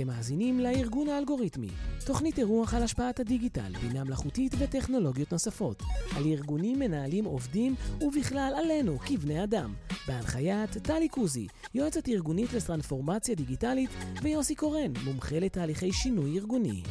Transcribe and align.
אתם 0.00 0.06
מאזינים 0.06 0.60
לארגון 0.60 1.08
האלגוריתמי, 1.08 1.68
תוכנית 2.06 2.38
אירוח 2.38 2.74
על 2.74 2.82
השפעת 2.82 3.20
הדיגיטל, 3.20 3.72
בינה 3.82 4.04
מלאכותית 4.04 4.54
וטכנולוגיות 4.58 5.32
נוספות, 5.32 5.82
על 6.16 6.26
ארגונים, 6.26 6.78
מנהלים, 6.78 7.24
עובדים, 7.24 7.74
ובכלל 8.00 8.52
עלינו, 8.56 8.98
כבני 8.98 9.44
אדם, 9.44 9.74
בהנחיית 10.08 10.70
טלי 10.70 11.08
קוזי, 11.08 11.46
יועצת 11.74 12.08
ארגונית 12.08 12.52
לטרנספורמציה 12.52 13.34
דיגיטלית, 13.34 13.90
ויוסי 14.22 14.54
קורן, 14.54 14.92
מומחה 15.04 15.38
לתהליכי 15.38 15.92
שינוי 15.92 16.38
ארגוני. 16.38 16.82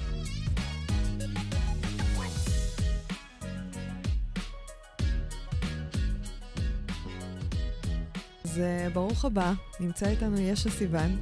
אז 8.60 8.64
אה, 8.64 8.89
ברוך 8.94 9.26
הבא, 9.26 9.54
נמצא 9.80 10.10
איתנו 10.10 10.39
ישע 10.39 10.70
סיוון. 10.70 11.18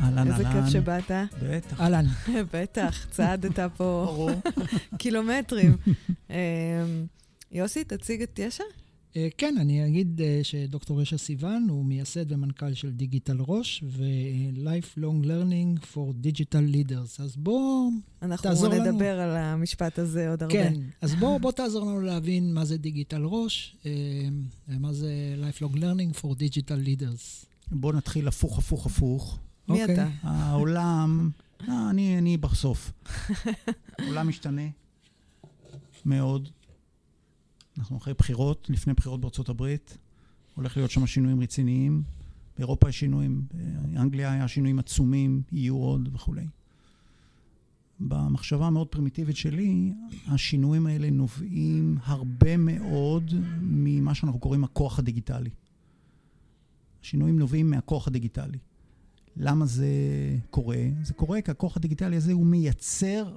אהלן, 0.00 0.18
אהלן. 0.18 0.32
איזה 0.32 0.44
כיף 0.44 0.72
שבאת. 0.72 1.10
בטח. 1.42 1.80
אהלן. 1.80 2.04
בטח, 2.52 3.06
צעדת 3.10 3.58
פה 3.58 3.68
ברור. 4.06 4.30
קילומטרים. 4.98 5.76
אמ, 6.30 6.36
יוסי, 7.52 7.84
תציג 7.84 8.22
את 8.22 8.38
ישע. 8.38 8.64
אה, 9.18 9.28
כן, 9.38 9.54
אני 9.60 9.86
אגיד 9.86 10.20
אה, 10.20 10.40
שדוקטור 10.42 11.00
רשע 11.00 11.18
סיוון 11.18 11.66
הוא 11.70 11.84
מייסד 11.84 12.32
ומנכ"ל 12.32 12.74
של 12.74 12.92
דיגיטל 12.92 13.36
ראש 13.40 13.84
ו-Lifelong 13.86 15.24
Learning 15.24 15.84
for 15.92 16.26
Digital 16.26 16.74
Leaders. 16.74 17.22
אז 17.22 17.36
בוא 17.36 17.90
אנחנו 18.22 18.42
תעזור 18.42 18.68
לנו. 18.68 18.84
נדבר 18.84 19.20
על 19.20 19.36
המשפט 19.36 19.98
הזה 19.98 20.30
עוד 20.30 20.42
הרבה. 20.42 20.54
כן, 20.54 20.74
אז 21.00 21.14
בוא, 21.14 21.38
בוא 21.38 21.52
תעזור 21.52 21.84
לנו 21.84 22.00
להבין 22.00 22.54
מה 22.54 22.64
זה 22.64 22.76
דיגיטל 22.76 23.22
ראש, 23.24 23.76
אה, 23.86 23.90
ומה 24.68 24.92
זה 24.92 25.12
Lifelong 25.40 25.76
Learning 25.76 26.20
for 26.20 26.26
Digital 26.26 26.86
Leaders. 26.86 27.46
בואו 27.70 27.92
נתחיל 27.92 28.28
הפוך, 28.28 28.58
הפוך, 28.58 28.86
הפוך. 28.86 29.38
מי 29.68 29.82
אוקיי. 29.82 29.94
אתה? 29.94 30.08
העולם, 30.22 31.30
אה, 31.68 31.90
אני, 31.90 32.18
אני 32.18 32.36
בסוף. 32.36 32.92
העולם 33.98 34.28
משתנה 34.28 34.68
מאוד. 36.04 36.48
אנחנו 37.78 37.96
אחרי 37.96 38.14
בחירות, 38.14 38.70
לפני 38.70 38.94
בחירות 38.94 39.20
בארצות 39.20 39.48
הברית. 39.48 39.98
הולך 40.54 40.76
להיות 40.76 40.90
שם 40.90 41.06
שינויים 41.06 41.40
רציניים. 41.40 42.02
באירופה 42.56 42.88
יש 42.88 43.00
שינויים, 43.00 43.42
באנגליה 43.52 44.32
היה 44.32 44.48
שינויים 44.48 44.78
עצומים, 44.78 45.42
יהיו 45.52 45.76
עוד 45.76 46.08
וכולי. 46.12 46.46
במחשבה 48.00 48.66
המאוד 48.66 48.88
פרימיטיבית 48.88 49.36
שלי, 49.36 49.92
השינויים 50.26 50.86
האלה 50.86 51.10
נובעים 51.10 51.98
הרבה 52.02 52.56
מאוד 52.56 53.34
ממה 53.60 54.14
שאנחנו 54.14 54.38
קוראים 54.40 54.64
הכוח 54.64 54.98
הדיגיטלי. 54.98 55.50
השינויים 57.02 57.38
נובעים 57.38 57.70
מהכוח 57.70 58.08
הדיגיטלי. 58.08 58.58
למה 59.36 59.66
זה 59.66 59.88
קורה? 60.50 60.88
זה 61.02 61.14
קורה 61.14 61.42
כי 61.42 61.50
הכוח 61.50 61.76
הדיגיטלי 61.76 62.16
הזה 62.16 62.32
הוא 62.32 62.46
מייצר 62.46 63.36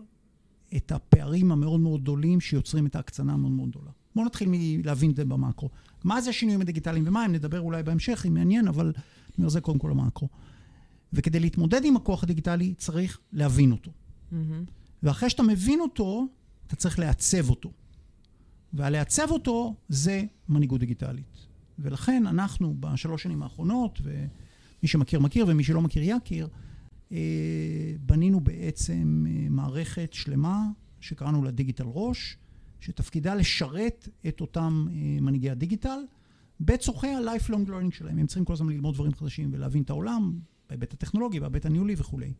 את 0.76 0.92
הפערים 0.92 1.52
המאוד 1.52 1.80
מאוד 1.80 2.02
גדולים 2.02 2.42
שיוצרים 2.42 2.86
את 2.86 2.96
ההקצנה 2.96 3.34
המאוד 3.34 3.52
מאוד 3.52 3.70
גדולה. 3.70 3.92
בואו 4.16 4.26
נתחיל 4.26 4.48
מלהבין 4.52 5.12
את 5.12 5.16
זה 5.16 5.26
במאקרו. 5.26 5.70
מה 6.04 6.22
זה 6.22 6.30
השינויים 6.30 6.62
הדיגיטליים 6.62 7.04
ומה 7.08 7.24
הם? 7.24 7.32
נדבר 7.32 7.60
אולי 7.60 7.84
בהמשך, 7.84 8.26
אם 8.28 8.34
מעניין, 8.34 8.68
אבל 8.68 8.86
אני 8.86 9.36
אומר 9.38 9.50
זה 9.50 9.62
קודם 9.62 9.80
כל 9.80 9.92
המאקרו. 9.92 10.30
וכדי 11.14 11.40
להתמודד 11.40 11.82
עם 11.86 11.96
הכוח 11.96 12.24
הדיגיטלי 12.24 12.74
צריך 12.78 13.20
להבין 13.34 13.72
אותו. 13.72 13.92
מהמם. 14.32 14.64
ואחרי 15.04 15.30
שאתה 15.30 15.44
מבין 15.44 15.80
אותו, 15.80 16.28
אתה 16.68 16.76
צריך 16.76 17.00
לעצב 17.00 17.50
אותו. 17.50 17.72
והלעצב 18.74 19.28
אותו 19.32 19.76
זה 19.90 20.24
מנהיגות 20.50 20.80
דיגיטלית. 20.80 21.48
ולכן 21.80 22.28
אנחנו 22.28 22.76
בשלוש 22.80 23.24
שנים 23.24 23.44
האחרונות, 23.44 24.02
ומי 24.04 24.88
שמכיר 24.88 25.20
מכיר 25.20 25.46
ומי 25.48 25.64
שלא 25.64 25.82
מכיר 25.82 26.04
יכיר, 26.06 26.48
אה, 27.12 27.18
בנינו 28.06 28.40
בעצם 28.40 29.26
אה, 29.28 29.48
מערכת 29.50 30.14
שלמה 30.14 30.68
שקראנו 31.00 31.44
לה 31.44 31.52
דיגיטל 31.52 31.84
ראש, 31.88 32.38
שתפקידה 32.82 33.36
לשרת 33.36 34.08
את 34.28 34.42
אותם 34.42 34.88
אה, 34.92 35.22
מנהיגי 35.22 35.50
הדיגיטל 35.50 36.00
בצורכי 36.60 37.08
ה-lifelong 37.08 37.68
learning 37.68 37.92
שלהם. 37.96 38.18
הם 38.18 38.26
צריכים 38.28 38.46
כל 38.46 38.54
הזמן 38.54 38.70
ללמוד 38.70 38.94
דברים 38.94 39.14
חדשים 39.14 39.50
ולהבין 39.54 39.84
את 39.84 39.90
העולם 39.90 40.40
בהיבט 40.70 40.94
הטכנולוגי, 40.94 41.40
בהיבט 41.40 41.66
הניהולי 41.66 41.96
וכולי. 41.98 42.34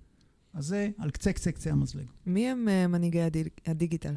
אז 0.54 0.66
זה 0.66 0.90
על 0.98 1.12
קצה 1.12 1.34
קצה 1.34 1.52
קצה 1.52 1.72
המזלג. 1.72 2.06
מי 2.26 2.48
הם 2.48 2.68
אה, 2.70 2.88
מנהיגי 2.88 3.22
הדיג- 3.22 3.50
הדיגיטל? 3.66 4.16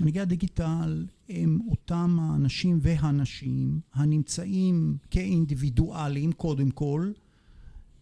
מנהיגי 0.00 0.20
הדיגיטל 0.20 1.06
הם 1.28 1.58
אותם 1.70 2.18
האנשים 2.20 2.78
והנשים 2.82 3.80
הנמצאים 3.94 4.96
כאינדיבידואלים, 5.10 6.32
קודם 6.32 6.70
כל, 6.70 7.12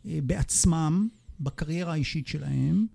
אה, 0.07 0.19
בעצמם, 0.27 1.09
בקריירה 1.41 1.93
האישית 1.93 2.27
שלהם, 2.27 2.87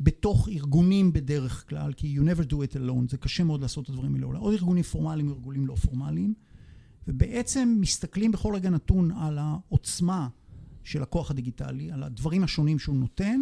בתוך 0.00 0.48
ארגונים 0.48 1.12
בדרך 1.12 1.68
כלל, 1.68 1.92
כי 1.92 2.18
you 2.18 2.22
never 2.22 2.50
do 2.50 2.54
it 2.54 2.76
alone, 2.76 3.10
זה 3.10 3.16
קשה 3.16 3.44
מאוד 3.44 3.62
לעשות 3.62 3.84
את 3.84 3.90
הדברים 3.90 4.14
האלה, 4.14 4.26
או 4.26 4.52
ארגונים 4.52 4.82
פורמליים 4.82 5.28
או 5.28 5.34
ארגונים 5.34 5.66
לא 5.66 5.74
פורמליים, 5.74 6.34
ובעצם 7.08 7.76
מסתכלים 7.80 8.32
בכל 8.32 8.54
רגע 8.54 8.70
נתון 8.70 9.12
על 9.12 9.38
העוצמה 9.38 10.28
של 10.84 11.02
הכוח 11.02 11.30
הדיגיטלי, 11.30 11.92
על 11.92 12.02
הדברים 12.02 12.44
השונים 12.44 12.78
שהוא 12.78 12.96
נותן, 12.96 13.40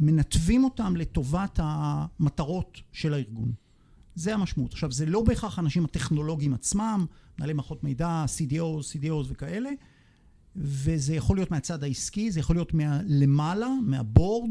מנתבים 0.00 0.64
אותם 0.64 0.96
לטובת 0.96 1.58
המטרות 1.62 2.80
של 2.92 3.14
הארגון. 3.14 3.52
זה 4.14 4.34
המשמעות. 4.34 4.72
עכשיו, 4.72 4.92
זה 4.92 5.06
לא 5.06 5.22
בהכרח 5.22 5.58
האנשים 5.58 5.84
הטכנולוגיים 5.84 6.54
עצמם, 6.54 7.06
מנהלי 7.38 7.52
מערכות 7.52 7.84
מידע, 7.84 8.24
CDOs, 8.38 8.96
CDOs 8.96 9.26
וכאלה, 9.28 9.70
וזה 10.56 11.14
יכול 11.14 11.36
להיות 11.36 11.50
מהצד 11.50 11.84
העסקי, 11.84 12.30
זה 12.30 12.40
יכול 12.40 12.56
להיות 12.56 12.74
מלמעלה, 12.74 13.68
מהבורד, 13.82 14.50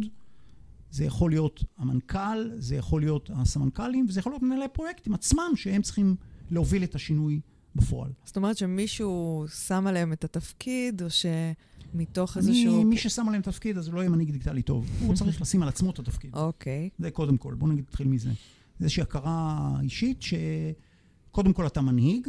זה 0.93 1.05
יכול 1.05 1.31
להיות 1.31 1.63
המנכ"ל, 1.77 2.49
זה 2.57 2.75
יכול 2.75 3.01
להיות 3.01 3.29
הסמנכ"לים, 3.33 4.05
וזה 4.09 4.19
יכול 4.19 4.31
להיות 4.31 4.43
מנהלי 4.43 4.67
פרויקטים 4.73 5.13
עצמם, 5.13 5.51
שהם 5.55 5.81
צריכים 5.81 6.15
להוביל 6.51 6.83
את 6.83 6.95
השינוי 6.95 7.39
בפועל. 7.75 8.11
זאת 8.25 8.35
אומרת 8.35 8.57
שמישהו 8.57 9.45
שם 9.67 9.87
עליהם 9.87 10.13
את 10.13 10.23
התפקיד, 10.23 11.01
או 11.01 11.07
שמתוך 11.09 12.37
אני, 12.37 12.47
איזשהו... 12.47 12.83
מי 12.83 12.97
ששם 12.97 13.27
עליהם 13.27 13.41
תפקיד, 13.41 13.77
אז 13.77 13.87
הוא 13.87 13.95
לא 13.95 13.99
יהיה 13.99 14.09
מנהיג 14.09 14.31
דיגיטלי 14.31 14.61
טוב. 14.61 14.89
הוא 15.01 15.15
צריך 15.19 15.41
לשים 15.41 15.63
על 15.63 15.69
עצמו 15.69 15.91
את 15.91 15.99
התפקיד. 15.99 16.35
אוקיי. 16.35 16.89
זה 16.99 17.11
קודם 17.11 17.37
כל, 17.37 17.53
בואו 17.53 17.71
נגיד, 17.71 17.85
נתחיל 17.87 18.07
מזה. 18.07 18.29
זה 18.29 18.85
איזושהי 18.85 19.03
הכרה 19.03 19.71
אישית 19.81 20.21
שקודם 20.21 21.53
כל 21.53 21.67
אתה 21.67 21.81
מנהיג, 21.81 22.27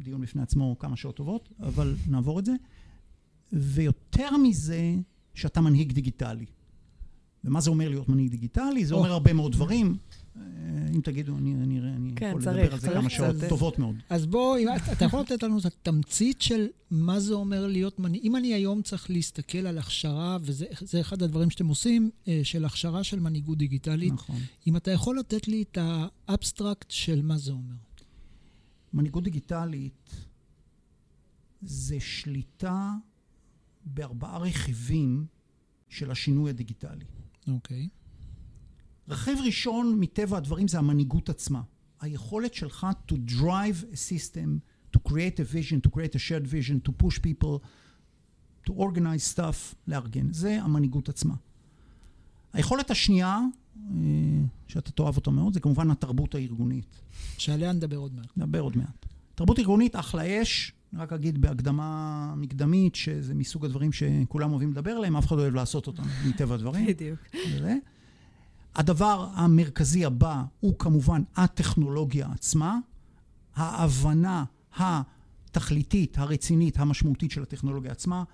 דיון 0.00 0.20
בפני 0.20 0.42
עצמו 0.42 0.76
כמה 0.78 0.96
שעות 0.96 1.16
טובות, 1.16 1.48
אבל 1.60 1.96
נעבור 2.08 2.38
את 2.38 2.44
זה, 2.44 2.52
ויותר 3.52 4.36
מזה, 4.36 4.94
שאתה 5.34 5.60
מנהיג 5.60 5.92
דיגיטלי. 5.92 6.46
ומה 7.44 7.60
זה 7.60 7.70
אומר 7.70 7.88
להיות 7.88 8.08
מנהיג 8.08 8.30
דיגיטלי? 8.30 8.84
זה 8.86 8.94
או. 8.94 8.98
אומר 8.98 9.12
הרבה 9.12 9.32
מאוד 9.32 9.52
דברים. 9.52 9.96
אה, 10.36 10.42
אם 10.94 11.00
תגידו, 11.00 11.38
אני, 11.38 11.54
אני, 11.54 11.80
אני 11.80 12.12
כן, 12.16 12.28
יכול 12.28 12.42
צריך, 12.42 12.56
לדבר 12.56 12.72
על 12.74 12.80
זה 12.80 12.88
כמה 12.90 13.10
שעות 13.10 13.36
קצת. 13.36 13.48
טובות 13.48 13.78
מאוד. 13.78 13.94
אז 14.10 14.26
בוא, 14.26 14.58
אם, 14.58 14.66
אתה- 14.92 15.04
יכול 15.04 15.20
לתת 15.20 15.42
לנו 15.42 15.58
את 15.58 15.64
התמצית 15.64 16.42
של 16.42 16.66
מה 16.90 17.20
זה 17.20 17.34
אומר 17.34 17.66
להיות 17.66 17.98
מנהיג? 17.98 18.22
אם 18.24 18.36
אני 18.36 18.54
היום 18.54 18.82
צריך 18.82 19.10
להסתכל 19.10 19.58
על 19.66 19.78
הכשרה, 19.78 20.38
וזה 20.40 20.66
זה 20.80 21.00
אחד 21.00 21.22
הדברים 21.22 21.50
שאתם 21.50 21.66
עושים, 21.66 22.10
אה, 22.28 22.40
של 22.42 22.64
הכשרה 22.64 23.04
של 23.04 23.20
מנהיגות 23.20 23.58
דיגיטלית, 23.58 24.12
נכון. 24.12 24.36
אם 24.66 24.76
אתה 24.76 24.90
יכול 24.90 25.18
לתת 25.18 25.48
לי 25.48 25.62
את 25.62 25.78
האבסטרקט 26.28 26.90
של 26.90 27.22
מה 27.22 27.38
זה 27.38 27.52
אומר. 27.52 27.74
מנהיגות 28.94 29.24
דיגיטלית 29.24 30.10
זה 31.62 31.96
שליטה 32.00 32.92
בארבעה 33.84 34.38
רכיבים 34.38 35.26
של 35.88 36.10
השינוי 36.10 36.50
הדיגיטלי. 36.50 37.04
אוקיי. 37.48 37.88
רכיב 39.08 39.38
ראשון, 39.44 39.96
מטבע 40.00 40.36
הדברים, 40.36 40.68
זה 40.68 40.78
המנהיגות 40.78 41.28
עצמה. 41.28 41.62
היכולת 42.00 42.54
שלך 42.54 42.86
to 43.08 43.14
drive 43.14 43.84
a 43.92 43.96
system, 43.96 44.60
to 44.96 45.00
create 45.08 45.38
a 45.38 45.54
vision, 45.54 45.88
to 45.88 45.90
create 45.90 46.14
a 46.14 46.18
shared 46.18 46.46
vision, 46.46 46.88
to 46.88 46.92
push 47.04 47.18
people, 47.18 47.58
to 48.68 48.72
organize 48.72 49.36
stuff, 49.36 49.74
לארגן. 49.86 50.32
זה 50.32 50.62
המנהיגות 50.62 51.08
עצמה. 51.08 51.34
היכולת 52.52 52.90
השנייה, 52.90 53.40
אה, 53.76 53.92
שאתה 54.66 54.90
תאהב 54.90 55.16
אותה 55.16 55.30
מאוד, 55.30 55.54
זה 55.54 55.60
כמובן 55.60 55.90
התרבות 55.90 56.34
הארגונית. 56.34 57.00
שעליה 57.38 57.72
נדבר 57.72 57.96
עוד 57.96 58.14
מעט. 58.14 58.36
נדבר 58.36 58.60
עוד 58.60 58.76
מעט. 58.76 59.06
תרבות 59.34 59.58
ארגונית, 59.58 59.96
אחלה 59.96 60.42
אש. 60.42 60.72
רק 60.94 61.12
אגיד 61.12 61.40
בהקדמה 61.40 62.34
מקדמית, 62.36 62.94
שזה 62.94 63.34
מסוג 63.34 63.64
הדברים 63.64 63.92
שכולם 63.92 64.50
אוהבים 64.50 64.70
לדבר 64.70 64.90
עליהם, 64.90 65.16
אף 65.16 65.26
אחד 65.26 65.36
לא 65.36 65.42
אוהב 65.42 65.54
לעשות 65.54 65.86
אותם, 65.86 66.02
מטבע 66.26 66.54
הדברים. 66.54 66.86
בדיוק. 66.86 67.18
וזה. 67.56 67.76
הדבר 68.76 69.28
המרכזי 69.34 70.04
הבא 70.04 70.42
הוא 70.60 70.74
כמובן 70.78 71.22
הטכנולוגיה 71.36 72.28
עצמה, 72.32 72.78
ההבנה 73.56 74.44
התכליתית, 74.76 76.18
הרצינית, 76.18 76.78
המשמעותית 76.78 77.30
של 77.30 77.42
הטכנולוגיה 77.42 77.92
עצמה, 77.92 78.24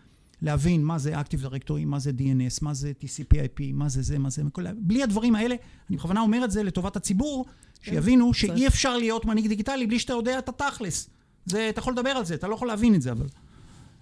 להבין 0.42 0.84
מה 0.84 0.98
זה 0.98 1.20
Active 1.20 1.44
Directory, 1.44 1.84
מה 1.86 1.98
זה 1.98 2.10
DNS, 2.18 2.58
מה 2.62 2.74
זה 2.74 2.92
TCP/IP, 3.00 3.62
מה 3.72 3.88
זה 3.88 4.02
זה, 4.02 4.18
מה 4.18 4.30
זה... 4.30 4.42
כל... 4.52 4.64
בלי 4.72 5.02
הדברים 5.02 5.34
האלה, 5.34 5.54
אני 5.90 5.96
בכוונה 5.96 6.20
אומר 6.20 6.44
את 6.44 6.50
זה 6.50 6.62
לטובת 6.62 6.96
הציבור, 6.96 7.46
שיבינו 7.82 8.34
שאי 8.34 8.66
אפשר 8.66 8.96
להיות 8.96 9.24
מנהיג 9.24 9.48
דיגיטלי 9.48 9.86
בלי 9.86 9.98
שאתה 9.98 10.12
יודע 10.12 10.38
את 10.38 10.48
התכלס. 10.48 11.10
זה, 11.46 11.68
אתה 11.68 11.78
יכול 11.78 11.92
לדבר 11.92 12.10
על 12.10 12.24
זה, 12.24 12.34
אתה 12.34 12.48
לא 12.48 12.54
יכול 12.54 12.68
להבין 12.68 12.94
את 12.94 13.02
זה, 13.02 13.12
אבל... 13.12 13.26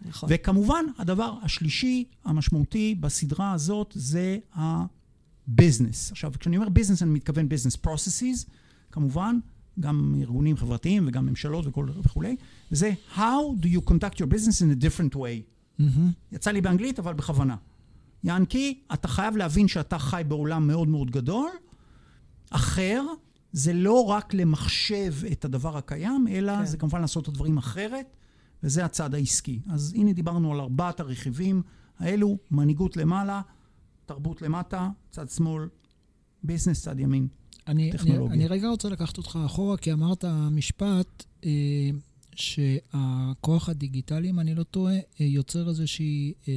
נכון. 0.05 0.29
וכמובן, 0.33 0.85
הדבר 0.99 1.35
השלישי 1.43 2.05
המשמעותי 2.25 2.95
בסדרה 3.01 3.53
הזאת 3.53 3.93
זה 3.95 4.39
ה 4.55 4.70
business. 4.70 6.11
עכשיו, 6.11 6.33
כשאני 6.39 6.57
אומר 6.57 6.69
business, 6.69 7.03
אני 7.03 7.11
מתכוון 7.11 7.49
business 7.49 7.77
processes, 7.77 8.47
כמובן, 8.91 9.39
גם 9.81 10.15
ארגונים 10.21 10.57
חברתיים 10.57 11.05
וגם 11.09 11.27
ממשלות 11.27 11.67
וכל, 11.67 11.87
וכולי, 12.03 12.37
וזה 12.73 12.93
How 13.17 13.63
do 13.63 13.67
you 13.67 13.91
conduct 13.91 14.17
your 14.17 14.27
business 14.27 14.61
in 14.61 14.81
a 14.81 14.85
different 14.85 15.17
way. 15.17 15.43
מהמם. 15.79 16.11
יצא 16.33 16.51
לי 16.51 16.61
באנגלית, 16.61 16.99
אבל 16.99 17.13
בכוונה. 17.13 17.57
יענקי, 18.25 18.81
אתה 18.93 19.09
חייב 19.09 19.37
להבין 19.37 19.69
שאתה 19.69 19.99
חי 19.99 20.23
בעולם 20.29 20.67
מאוד 20.67 20.89
מאוד 20.89 21.11
גדול, 21.11 21.51
אחר, 22.51 23.03
זה 23.53 23.73
לא 23.73 24.05
רק 24.05 24.35
למחשב 24.35 25.15
את 25.33 25.45
הדבר 25.45 25.77
הקיים, 25.77 26.27
אלא 26.31 26.59
כן. 26.59 26.65
זה 26.65 26.77
כמובן 26.77 27.01
לעשות 27.01 27.23
את 27.23 27.29
הדברים 27.29 27.59
אחרת, 27.59 28.17
וזה 28.63 28.85
הצד 28.85 29.15
העסקי. 29.15 29.61
אז 29.71 29.93
הנה 29.97 30.13
דיברנו 30.13 30.53
על 30.53 30.61
ארבעת 30.61 31.01
הרכיבים 31.01 31.63
האלו, 31.99 32.39
מנהיגות 32.51 32.97
למעלה, 32.97 33.41
תרבות 34.07 34.43
למטה, 34.43 34.89
צד 35.11 35.29
שמאל, 35.29 35.69
ביזנס, 36.43 36.83
צד 36.83 37.01
ימין. 37.01 37.29
אני, 37.69 37.83
אני, 37.83 37.93
טכנולוגיה. 37.93 38.35
אני 38.35 38.47
רגע 38.47 38.69
רוצה 38.69 38.89
לקחת 38.89 39.19
אותך 39.19 39.39
אחורה, 39.47 39.77
כי 39.77 39.93
אמרת 39.93 40.25
משפט 40.51 41.25
אה, 41.45 41.51
שהכוח 42.35 43.69
הדיגיטלי, 43.69 44.31
אם 44.31 44.41
אני 44.41 44.55
לא 44.55 44.63
טועה, 44.63 44.95
אה, 44.95 45.01
יוצר 45.19 45.69
איזושהי 45.69 46.33
אה, 46.49 46.55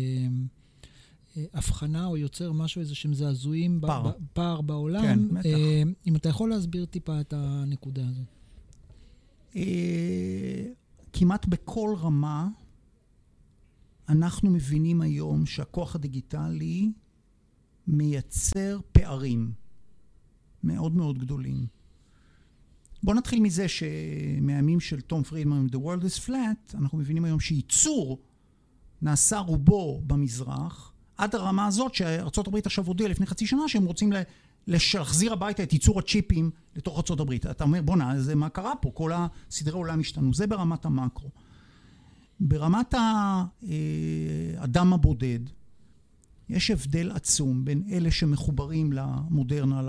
הבחנה, 1.54 2.06
או 2.06 2.18
יוצר 2.18 2.52
משהו, 2.52 2.82
איזה 2.82 2.96
שהם 2.96 3.14
זעזועים, 3.14 3.80
פער. 3.82 4.08
ב- 4.08 4.12
פער 4.34 4.62
בעולם. 4.62 5.02
כן, 5.02 5.28
בטח. 5.28 5.46
אה, 5.46 5.84
אם 6.08 6.16
אתה 6.16 6.30
יכול 6.30 6.50
להסביר 6.50 6.86
טיפה 6.86 7.22
את 7.22 7.34
הנקודה 7.38 8.02
הזאת. 8.08 8.26
אה, 9.56 10.66
כמעט 11.14 11.46
בכל 11.46 11.96
רמה 11.98 12.48
אנחנו 14.10 14.50
מבינים 14.50 15.02
היום 15.02 15.46
שהכוח 15.46 15.96
הדיגיטלי 15.96 16.92
מייצר 17.88 18.80
פערים 18.92 19.52
מאוד 20.64 20.96
מאוד 20.96 21.18
גדולים. 21.20 21.68
בואו 23.04 23.18
נתחיל 23.18 23.42
מזה 23.42 23.68
שמהימים 23.68 24.80
של 24.80 25.02
תום 25.02 25.24
פרידמן, 25.24 25.68
The 25.72 25.76
World 25.76 26.04
is 26.04 26.28
Flat, 26.28 26.78
אנחנו 26.78 26.98
מבינים 26.98 27.26
היום 27.26 27.40
שייצור 27.40 28.20
נעשה 29.02 29.40
רובו 29.40 30.02
במזרח, 30.08 30.94
עד 31.18 31.36
הרמה 31.36 31.66
הזאת 31.66 31.96
שארה"ב 31.96 32.56
עכשיו 32.66 32.86
הודיעה 32.86 33.10
לפני 33.10 33.26
חצי 33.26 33.48
שנה 33.48 33.68
שהם 33.68 33.86
רוצים 33.86 34.14
להחזיר 34.68 35.34
הביתה 35.34 35.64
את 35.64 35.74
ייצור 35.74 36.00
הצ'יפים 36.00 36.52
לתוך 36.76 37.12
ארה"ב. 37.12 37.32
אתה 37.32 37.64
אומר, 37.64 37.82
בואנה, 37.82 38.22
זה 38.22 38.36
מה 38.36 38.50
קרה 38.50 38.76
פה? 38.76 38.92
כל 38.94 39.12
הסדרי 39.14 39.74
עולם 39.74 40.00
השתנו. 40.00 40.34
זה 40.34 40.48
ברמת 40.48 40.86
המקרו. 40.86 41.30
ברמת 42.40 42.94
האדם 44.58 44.94
הבודד, 44.94 45.40
יש 46.50 46.72
הבדל 46.72 47.12
עצום 47.12 47.66
בין 47.66 47.84
אלה 47.92 48.12
שמחוברים 48.12 48.94
למודרנה, 48.94 49.82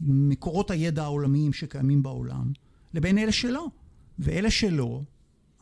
למקורות 0.00 0.70
הידע 0.70 1.02
העולמיים 1.02 1.52
שקיימים 1.52 2.02
בעולם, 2.02 2.52
לבין 2.94 3.18
אלה 3.18 3.32
שלא. 3.32 3.66
ואלה 4.18 4.50
שלא, 4.50 5.02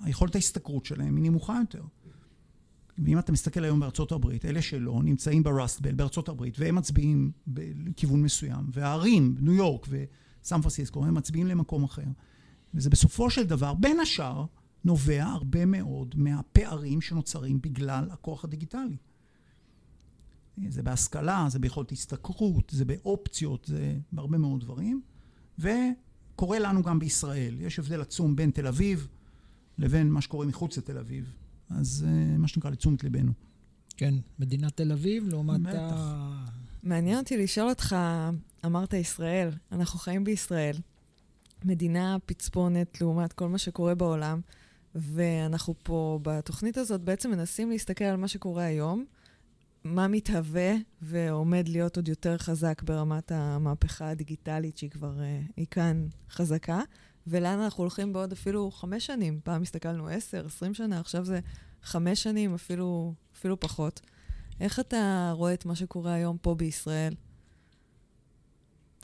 היכולת 0.00 0.34
ההשתכרות 0.34 0.84
שלהם 0.84 1.16
היא 1.16 1.24
נמוכה 1.24 1.58
יותר. 1.60 1.82
ואם 2.98 3.18
אתה 3.18 3.32
מסתכל 3.32 3.64
היום 3.64 3.80
בארצות 3.80 4.12
הברית, 4.12 4.44
אלה 4.44 4.62
שלא 4.62 5.00
נמצאים 5.04 5.42
ברסטבל 5.42 5.94
בארצות 5.94 6.28
הברית, 6.28 6.58
והם 6.58 6.74
מצביעים 6.74 7.32
בכיוון 7.46 8.22
מסוים, 8.22 8.70
והערים, 8.72 9.36
ניו 9.40 9.52
יורק 9.52 9.86
וסן 9.88 10.60
פרנסיסקו, 10.60 11.04
הם 11.04 11.14
מצביעים 11.14 11.46
למקום 11.46 11.84
אחר. 11.84 12.06
וזה 12.74 12.90
בסופו 12.90 13.30
של 13.30 13.46
דבר, 13.46 13.74
בין 13.74 14.00
השאר, 14.00 14.44
נובע 14.84 15.24
הרבה 15.24 15.66
מאוד 15.66 16.14
מהפערים 16.18 17.00
שנוצרים 17.00 17.60
בגלל 17.60 18.08
הכוח 18.10 18.44
הדיגיטלי. 18.44 18.96
זה 20.68 20.82
בהשכלה, 20.82 21.46
זה 21.48 21.58
ביכולת 21.58 21.92
השתכרות, 21.92 22.70
זה 22.70 22.84
באופציות, 22.84 23.64
זה 23.64 23.98
בהרבה 24.12 24.38
מאוד 24.38 24.60
דברים. 24.60 25.02
וקורה 25.58 26.58
לנו 26.58 26.82
גם 26.82 26.98
בישראל. 26.98 27.56
יש 27.60 27.78
הבדל 27.78 28.00
עצום 28.00 28.36
בין 28.36 28.50
תל 28.50 28.66
אביב 28.66 29.08
לבין 29.78 30.10
מה 30.10 30.20
שקורה 30.20 30.46
מחוץ 30.46 30.78
לתל 30.78 30.98
אביב. 30.98 31.36
אז 31.70 32.06
אה, 32.08 32.36
מה 32.38 32.48
שנקרא 32.48 32.70
לתשומת 32.70 33.04
ליבנו. 33.04 33.32
כן, 33.96 34.14
מדינת 34.38 34.76
תל 34.76 34.92
אביב 34.92 35.28
לעומת 35.28 35.60
בטח. 35.60 35.92
ה... 35.92 36.44
מעניין 36.82 37.18
אותי 37.18 37.36
לשאול 37.36 37.68
אותך, 37.68 37.96
אמרת 38.64 38.92
ישראל, 38.92 39.50
אנחנו 39.72 39.98
חיים 39.98 40.24
בישראל, 40.24 40.76
מדינה 41.64 42.16
פצפונת 42.26 43.00
לעומת 43.00 43.32
כל 43.32 43.48
מה 43.48 43.58
שקורה 43.58 43.94
בעולם, 43.94 44.40
ואנחנו 44.94 45.74
פה 45.82 46.18
בתוכנית 46.22 46.78
הזאת 46.78 47.00
בעצם 47.00 47.30
מנסים 47.30 47.70
להסתכל 47.70 48.04
על 48.04 48.16
מה 48.16 48.28
שקורה 48.28 48.64
היום, 48.64 49.04
מה 49.84 50.08
מתהווה 50.08 50.72
ועומד 51.02 51.68
להיות 51.68 51.96
עוד 51.96 52.08
יותר 52.08 52.38
חזק 52.38 52.82
ברמת 52.82 53.32
המהפכה 53.32 54.08
הדיגיטלית 54.08 54.78
שהיא 54.78 54.90
כבר, 54.90 55.20
אה, 55.20 55.40
היא 55.56 55.66
כאן 55.70 56.06
חזקה, 56.30 56.80
ולאן 57.26 57.60
אנחנו 57.60 57.82
הולכים 57.82 58.12
בעוד 58.12 58.32
אפילו 58.32 58.70
חמש 58.70 59.06
שנים. 59.06 59.40
פעם 59.44 59.62
הסתכלנו 59.62 60.08
עשר, 60.08 60.46
עשרים 60.46 60.74
שנה, 60.74 61.00
עכשיו 61.00 61.24
זה 61.24 61.40
חמש 61.82 62.22
שנים, 62.22 62.54
אפילו, 62.54 63.14
אפילו 63.36 63.60
פחות. 63.60 64.00
איך 64.60 64.80
אתה 64.80 65.32
רואה 65.34 65.54
את 65.54 65.66
מה 65.66 65.76
שקורה 65.76 66.12
היום 66.12 66.36
פה 66.42 66.54
בישראל? 66.54 67.14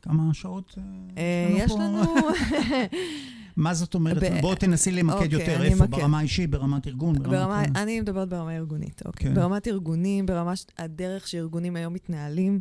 כמה 0.03 0.35
שעות 0.35 0.75
אה, 0.79 0.83
אה, 1.19 1.65
יש 1.65 1.73
פה? 1.73 1.79
לנו... 1.79 2.03
מה 3.57 3.75
זאת 3.75 3.95
אומרת? 3.95 4.23
ב- 4.23 4.41
בואו 4.41 4.55
תנסי 4.55 4.91
למקד 4.91 5.15
אוקיי, 5.15 5.41
יותר. 5.41 5.63
איפה? 5.63 5.85
אמקד. 5.85 5.97
ברמה 5.97 6.19
האישית, 6.19 6.51
ברמת 6.51 6.87
ארגון? 6.87 7.15
ברמת... 7.19 7.29
ברמה, 7.29 7.63
אה, 7.63 7.83
אני 7.83 8.01
מדברת 8.01 8.29
ברמה 8.29 8.57
ארגונית, 8.57 9.03
אוקיי. 9.07 9.29
כן. 9.29 9.35
ברמת 9.35 9.69
ארגונים, 9.69 10.27
ברמה 10.27 10.53
הדרך 10.79 11.29
שארגונים 11.29 11.77
היום 11.77 11.95
מתנהלים, 11.95 12.61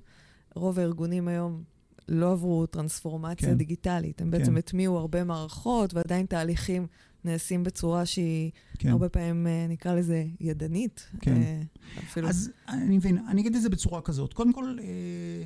רוב 0.56 0.80
הארגונים 0.80 1.28
היום 1.28 1.64
לא 2.10 2.32
עברו 2.32 2.66
טרנספורמציה 2.66 3.50
כן. 3.50 3.58
דיגיטלית. 3.58 4.22
הם 4.22 4.32
כן. 4.32 4.38
בעצם 4.38 4.58
הטמיעו 4.58 4.98
הרבה 4.98 5.24
מערכות, 5.24 5.94
ועדיין 5.94 6.26
תהליכים 6.26 6.88
נעשים 7.24 7.64
בצורה 7.64 8.06
שהיא 8.06 8.52
כן. 8.80 8.90
הרבה 8.90 9.10
פעמים, 9.10 9.48
אה, 9.48 9.66
נקרא 9.70 9.96
לזה, 9.96 10.26
ידנית. 10.40 11.08
כן. 11.22 11.42
אה, 11.42 11.62
אפילו... 12.00 12.30
אז 12.30 12.52
אני 12.68 12.98
מבין, 12.98 13.18
אני 13.28 13.42
אגיד 13.42 13.56
את 13.56 13.62
זה 13.62 13.70
בצורה 13.70 14.02
כזאת. 14.02 14.34
קודם 14.34 14.54
כל, 14.54 14.78
אה, 14.82 15.44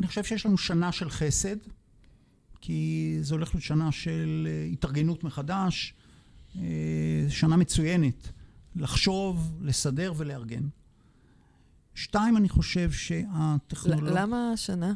אני 0.00 0.06
חושב 0.06 0.24
שיש 0.24 0.46
לנו 0.46 0.58
שנה 0.58 0.92
של 0.92 1.10
חסד, 1.10 1.56
כי 2.60 3.18
זה 3.20 3.34
הולך 3.34 3.54
להיות 3.54 3.64
שנה 3.64 3.92
של 3.92 4.48
התארגנות 4.72 5.24
מחדש, 5.24 5.94
שנה 7.28 7.56
מצוינת 7.56 8.28
לחשוב, 8.76 9.58
לסדר 9.62 10.12
ולארגן. 10.16 10.68
שתיים, 11.94 12.36
אני 12.36 12.48
חושב 12.48 12.92
שהטכנולוגיה... 12.92 14.22
למה 14.22 14.52
השנה? 14.52 14.92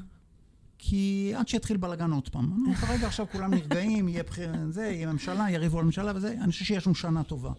כי 0.85 1.33
עד 1.37 1.49
שיתחיל 1.49 1.77
בלאגן 1.77 2.11
עוד 2.11 2.29
פעם. 2.29 2.65
נו, 2.65 2.75
כרגע 2.75 3.07
עכשיו 3.07 3.27
כולם 3.33 3.55
נרגעים, 3.55 4.09
יהיה 4.09 4.23
בחיר... 4.23 4.53
זה, 4.71 4.83
יהיה 4.83 5.13
ממשלה, 5.13 5.51
יריבו 5.51 5.79
על 5.79 5.85
ממשלה 5.85 6.13
וזה, 6.15 6.33
אני 6.41 6.53
חושב 6.53 6.65
שיש 6.65 6.87
לנו 6.87 6.95
שנה 6.95 7.23
טובה. 7.23 7.53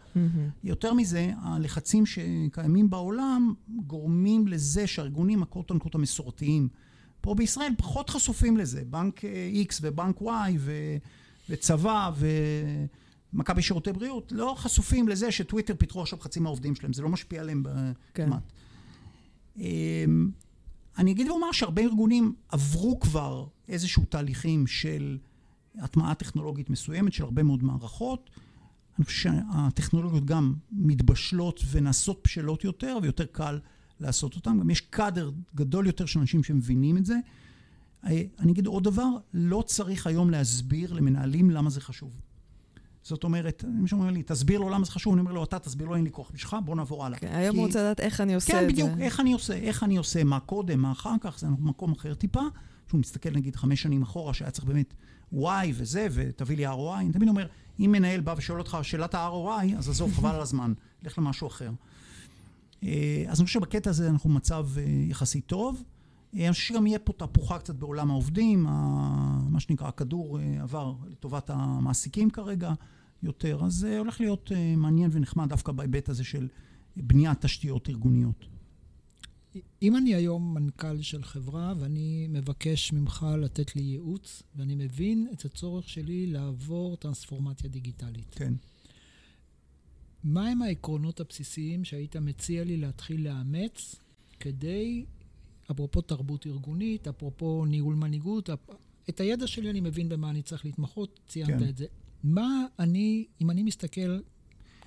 יותר 0.63 0.93
מזה, 0.93 1.31
הלחצים 1.41 2.05
שקיימים 2.05 2.89
בעולם 2.89 3.53
גורמים 3.67 4.47
לזה 4.47 4.87
שהארגונים 4.87 5.43
הקוט 5.43 5.71
אנקוט 5.71 5.95
המסורתיים 5.95 6.67
פה 7.21 7.35
בישראל 7.35 7.73
פחות 7.77 8.09
חשופים 8.09 8.57
לזה. 8.57 8.83
בנק 8.85 9.25
אה, 9.25 9.51
X 9.69 9.73
ובנק 9.81 10.21
Y 10.21 10.25
ו... 10.59 10.71
וצבא 11.49 12.11
ומכבי 13.33 13.61
שירותי 13.61 13.91
בריאות 13.91 14.31
לא 14.31 14.55
חשופים 14.57 15.07
לזה 15.07 15.31
שטוויטר 15.31 15.73
פיתחו 15.77 16.01
עכשיו 16.01 16.19
חצי 16.19 16.39
מהעובדים 16.39 16.75
שלהם, 16.75 16.93
זה 16.93 17.01
לא 17.01 17.09
משפיע 17.09 17.41
עליהם 17.41 17.63
כן. 18.13 18.25
כמעט. 18.25 18.51
אמ, 19.57 20.29
אני 20.97 21.11
אגיד 21.11 21.27
ואומר 21.29 21.51
שהרבה 21.51 21.81
ארגונים 21.81 22.33
עברו 22.49 22.99
כבר 22.99 23.47
איזשהו 23.67 24.05
תהליכים 24.05 24.67
של 24.67 25.17
הטמעה 25.75 26.15
טכנולוגית 26.15 26.69
מסוימת 26.69 27.13
של 27.13 27.23
הרבה 27.23 27.43
מאוד 27.43 27.63
מערכות. 27.63 28.29
אני 28.97 29.05
חושב 29.05 29.31
שהטכנולוגיות 29.31 30.25
גם 30.25 30.53
מתבשלות 30.71 31.59
ונעשות 31.71 32.21
בשלות 32.23 32.63
יותר 32.63 32.97
ויותר 33.01 33.25
קל 33.25 33.59
לעשות 33.99 34.35
אותן. 34.35 34.59
גם 34.59 34.69
יש 34.69 34.81
קאדר 34.81 35.31
גדול 35.55 35.87
יותר 35.87 36.05
של 36.05 36.19
אנשים 36.19 36.43
שמבינים 36.43 36.97
את 36.97 37.05
זה. 37.05 37.15
אה, 38.05 38.21
אני 38.39 38.51
אגיד 38.51 38.67
עוד 38.67 38.83
דבר, 38.83 39.09
לא 39.33 39.63
צריך 39.67 40.07
היום 40.07 40.29
להסביר 40.29 40.93
למנהלים 40.93 41.51
למה 41.51 41.69
זה 41.69 41.81
חשוב. 41.81 42.21
זאת 43.03 43.23
אומרת, 43.23 43.63
מישהו 43.67 43.99
אומר 43.99 44.11
לי, 44.11 44.23
תסביר 44.23 44.59
לו 44.59 44.69
למה 44.69 44.85
זה 44.85 44.91
חשוב, 44.91 45.13
אני 45.13 45.21
אומר 45.21 45.31
לו, 45.31 45.43
אתה 45.43 45.59
תסביר 45.59 45.87
לו, 45.87 45.95
אין 45.95 46.03
לי 46.03 46.11
כוח 46.11 46.31
בשבילך, 46.33 46.57
בוא 46.65 46.75
נעבור 46.75 47.05
הלאה. 47.05 47.19
כן, 47.19 47.27
היום 47.27 47.55
הוא 47.55 47.65
רוצה 47.65 47.79
לדעת 47.79 47.99
איך 47.99 48.21
אני 48.21 48.35
עושה 48.35 48.53
כן, 48.53 48.63
את 48.63 48.71
בדיוק, 48.71 48.89
זה. 48.95 49.03
איך 49.03 49.19
אני 49.19 49.33
עושה, 49.33 49.53
איך 49.53 49.83
אני 49.83 49.97
עושה, 49.97 50.23
מה 50.23 50.39
קודם, 50.39 50.79
מה 50.79 50.91
אחר 50.91 51.15
כך, 51.21 51.39
זה 51.39 51.47
מקום 51.59 51.91
אחר 51.91 52.13
טיפה. 52.13 52.41
שהוא 52.87 52.99
מסתכל 52.99 53.29
נגיד 53.29 53.55
חמש 53.55 53.81
שנים 53.81 54.01
אחורה, 54.01 54.33
שהיה 54.33 54.51
צריך 54.51 54.67
באמת 54.67 54.93
Y 55.33 55.37
וזה, 55.73 56.07
ותביא 56.11 56.57
לי 56.57 56.67
ROI, 56.67 56.99
אני 56.99 57.11
תמיד 57.11 57.29
אומר, 57.29 57.47
אם 57.79 57.91
מנהל 57.91 58.21
בא 58.21 58.35
ושואל 58.37 58.59
אותך 58.59 58.77
שאלת 58.81 59.15
ה-ROI, 59.15 59.77
אז 59.77 59.89
עזוב, 59.89 60.13
חבל 60.15 60.35
על 60.35 60.41
הזמן, 60.41 60.73
לך 61.03 61.17
למשהו 61.17 61.47
אחר. 61.47 61.71
אה, 62.83 63.25
אז 63.27 63.39
אני 63.39 63.45
חושב 63.45 63.59
שבקטע 63.59 63.89
הזה 63.89 64.09
אנחנו 64.09 64.29
במצב 64.29 64.67
אה, 64.77 64.83
יחסית 65.09 65.45
טוב. 65.45 65.83
אה, 66.35 66.45
אני 66.45 66.53
חושב 66.53 66.63
שגם 66.63 66.87
יהיה 66.87 66.99
פה 66.99 67.13
תהפוכה 67.13 67.59
קצת 67.59 67.75
בעולם 67.75 68.11
העובדים, 68.11 68.63
מה 69.49 69.59
שנקרא, 69.59 69.87
הכדור 69.87 70.39
אה, 70.39 70.61
עבר 70.61 70.93
לטובת 71.07 71.49
המעסיקים 71.49 72.29
כרגע. 72.29 72.73
יותר. 73.23 73.59
אז 73.65 73.73
זה 73.73 73.99
הולך 73.99 74.21
להיות 74.21 74.51
אה, 74.55 74.75
מעניין 74.75 75.09
ונחמד 75.13 75.49
דווקא 75.49 75.71
בהיבט 75.71 76.09
הזה 76.09 76.23
של 76.23 76.47
בניית 76.95 77.41
תשתיות 77.41 77.89
ארגוניות. 77.89 78.45
אם 79.81 79.97
אני 79.97 80.15
היום 80.15 80.53
מנכ"ל 80.53 81.01
של 81.01 81.23
חברה 81.23 81.73
ואני 81.79 82.27
מבקש 82.29 82.93
ממך 82.93 83.25
לתת 83.37 83.75
לי 83.75 83.81
ייעוץ, 83.81 84.43
ואני 84.55 84.75
מבין 84.75 85.27
את 85.33 85.45
הצורך 85.45 85.89
שלי 85.89 86.27
לעבור 86.27 86.97
טרנספורמציה 86.97 87.69
דיגיטלית. 87.69 88.35
כן. 88.35 88.53
מהם 90.23 90.61
העקרונות 90.61 91.19
הבסיסיים 91.19 91.83
שהיית 91.83 92.15
מציע 92.15 92.63
לי 92.63 92.77
להתחיל 92.77 93.23
לאמץ 93.23 93.95
כדי, 94.39 95.05
אפרופו 95.71 96.01
תרבות 96.01 96.47
ארגונית, 96.47 97.07
אפרופו 97.07 97.65
ניהול 97.65 97.95
מנהיגות, 97.95 98.49
אפ... 98.49 98.59
את 99.09 99.19
הידע 99.19 99.47
שלי 99.47 99.69
אני 99.69 99.81
מבין 99.81 100.09
במה 100.09 100.29
אני 100.29 100.41
צריך 100.41 100.65
להתמחות, 100.65 101.19
ציינת 101.27 101.59
כן. 101.59 101.69
את 101.69 101.77
זה. 101.77 101.85
מה 102.23 102.65
אני, 102.79 103.25
אם 103.41 103.49
אני 103.49 103.63
מסתכל 103.63 104.19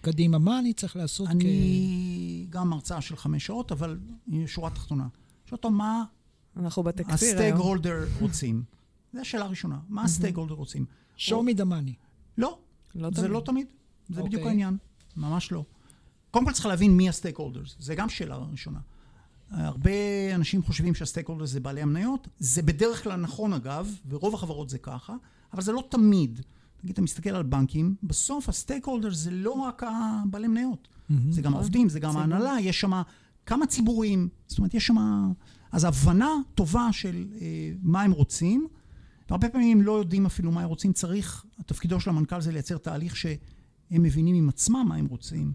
קדימה, 0.01 0.39
מה 0.39 0.59
אני 0.59 0.73
צריך 0.73 0.97
לעשות 0.97 1.29
אני 1.29 2.47
גם 2.51 2.73
הרצאה 2.73 3.01
של 3.01 3.17
חמש 3.17 3.47
שעות, 3.47 3.73
אבל 3.73 3.99
שורה 4.47 4.71
תחתונה. 4.71 5.09
שואל 5.47 5.57
אותו 5.57 5.71
מה 5.71 6.05
אנחנו 6.57 6.83
בתקציר 6.83 7.39
היום. 7.39 7.59
הולדר 7.59 8.05
רוצים. 8.21 8.63
זו 9.13 9.21
השאלה 9.21 9.45
הראשונה. 9.45 9.79
מה 9.89 10.05
הסטייק 10.05 10.37
הולדר 10.37 10.55
רוצים? 10.55 10.85
כ- 11.17 11.21
show 11.29 11.33
me 11.33 11.59
the 11.59 11.65
money? 11.65 11.93
לא, 12.39 12.59
לא 12.95 13.11
זה 13.11 13.17
תמיד. 13.17 13.31
לא 13.31 13.43
תמיד. 13.45 13.67
זה 14.09 14.23
בדיוק 14.23 14.35
אוקיי. 14.35 14.49
העניין. 14.49 14.77
ממש 15.17 15.53
לא. 15.53 15.65
קודם 16.31 16.45
כל 16.45 16.53
צריך 16.53 16.67
להבין 16.67 16.97
מי 16.97 17.09
ה 17.09 17.37
stakeholders. 17.37 17.77
זה 17.79 17.95
גם 17.95 18.09
שאלה 18.09 18.37
ראשונה. 18.37 18.81
הרבה 19.51 19.91
אנשים 20.35 20.63
חושבים 20.63 20.95
שה 20.95 21.29
stakeholders 21.29 21.51
זה 21.51 21.61
בעלי 21.61 21.83
המניות. 21.83 22.29
זה 22.39 22.63
בדרך 22.63 23.03
כלל 23.03 23.21
נכון 23.21 23.53
אגב, 23.53 23.95
ורוב 24.09 24.35
החברות 24.35 24.69
זה 24.71 24.79
ככה, 24.79 25.15
אבל 25.53 25.63
זה 25.63 25.73
לא 25.73 25.85
תמיד. 25.91 26.41
נגיד, 26.83 26.93
אתה 26.93 27.03
מסתכל 27.03 27.31
על 27.31 27.43
בנקים, 27.43 27.95
בסוף 28.03 28.49
ה 28.49 28.87
stakeholders 28.87 29.17
זה 29.17 29.31
לא 29.31 29.51
רק 29.51 29.83
הבעלי 29.87 30.49
מניות. 30.49 30.89
זה 31.31 31.43
גם 31.43 31.55
העובדים, 31.55 31.89
זה 31.89 32.01
גם. 32.01 32.17
ההנהלה, 32.17 32.57
יש 32.61 32.81
שם 32.81 33.03
כמה 33.47 33.67
ציבורים. 33.67 34.29
זאת 34.47 34.59
אומרת, 34.59 34.75
יש 34.75 34.87
שם... 34.87 34.97
אז 35.73 35.85
הבנה 35.85 36.31
טובה 36.55 36.89
של 36.93 37.27
אה, 37.41 37.73
מה 37.83 38.03
הם 38.03 38.13
רוצים, 38.13 38.67
והרבה 39.31 39.49
פעמים 39.49 39.83
לא 39.83 39.93
יודעים 39.99 40.27
אפילו 40.27 40.53
מה 40.53 40.63
הם 40.63 40.69
רוצים. 40.69 40.93
צריך, 40.93 41.45
תפקידו 41.67 42.01
של 42.01 42.11
המנכ"ל 42.11 42.41
זה 42.41 42.53
לייצר 42.53 42.79
תהליך 42.79 43.17
שהם 43.17 43.39
מבינים 43.91 44.37
עם 44.37 44.49
עצמם 44.49 44.87
מה 44.89 44.97
הם 44.97 45.07
רוצים. 45.07 45.53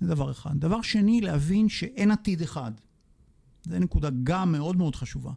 זה 0.00 0.06
דבר 0.06 0.30
אחד. 0.30 0.50
דבר 0.56 0.82
שני, 0.82 1.20
להבין 1.20 1.68
שאין 1.68 2.10
עתיד 2.10 2.42
אחד. 2.42 2.72
זו 3.66 3.78
נקודה 3.78 4.08
גם 4.22 4.52
מאוד 4.52 4.76
מאוד 4.76 4.96
חשובה. 4.96 5.32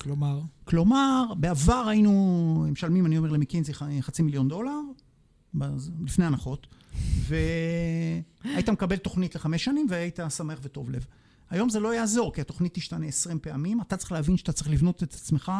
כלומר, 0.00 0.40
כלומר, 0.64 1.34
בעבר 1.38 1.84
היינו 1.88 2.66
משלמים, 2.72 3.06
אני 3.06 3.18
אומר 3.18 3.30
למקינזי, 3.30 3.72
חצי 4.00 4.22
מיליון 4.22 4.48
דולר, 4.48 4.78
לפני 6.04 6.24
הנחות, 6.24 6.66
והיית 7.22 8.68
מקבל 8.68 8.96
תוכנית 8.96 9.34
לחמש 9.34 9.64
שנים 9.64 9.86
והיית 9.90 10.18
שמח 10.28 10.58
וטוב 10.62 10.90
לב. 10.90 11.06
היום 11.50 11.68
זה 11.68 11.80
לא 11.80 11.94
יעזור, 11.94 12.32
כי 12.32 12.40
התוכנית 12.40 12.74
תשתנה 12.74 13.06
עשרים 13.06 13.38
פעמים, 13.38 13.80
אתה 13.80 13.96
צריך 13.96 14.12
להבין 14.12 14.36
שאתה 14.36 14.52
צריך 14.52 14.70
לבנות 14.70 15.02
את 15.02 15.12
עצמך 15.12 15.52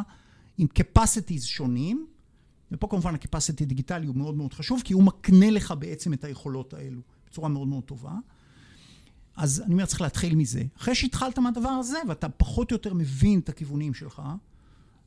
עם 0.58 0.66
capacities 0.78 1.42
שונים, 1.42 2.06
ופה 2.72 2.86
כמובן 2.90 3.14
ה-capacity 3.14 3.64
דיגיטלי 3.64 4.06
הוא 4.06 4.16
מאוד 4.16 4.34
מאוד 4.34 4.52
חשוב, 4.52 4.82
כי 4.84 4.94
הוא 4.94 5.02
מקנה 5.02 5.50
לך 5.50 5.75
בעצם 5.78 6.12
את 6.12 6.25
היכולות 6.25 6.75
האלו 6.75 7.00
בצורה 7.26 7.48
מאוד 7.48 7.68
מאוד 7.68 7.84
טובה. 7.84 8.12
אז 9.36 9.62
אני 9.66 9.72
אומר, 9.72 9.86
צריך 9.86 10.00
להתחיל 10.00 10.34
מזה. 10.34 10.62
אחרי 10.78 10.94
שהתחלת 10.94 11.38
מהדבר 11.38 11.68
הזה, 11.68 11.98
ואתה 12.08 12.28
פחות 12.28 12.70
או 12.70 12.74
יותר 12.74 12.94
מבין 12.94 13.38
את 13.38 13.48
הכיוונים 13.48 13.94
שלך, 13.94 14.22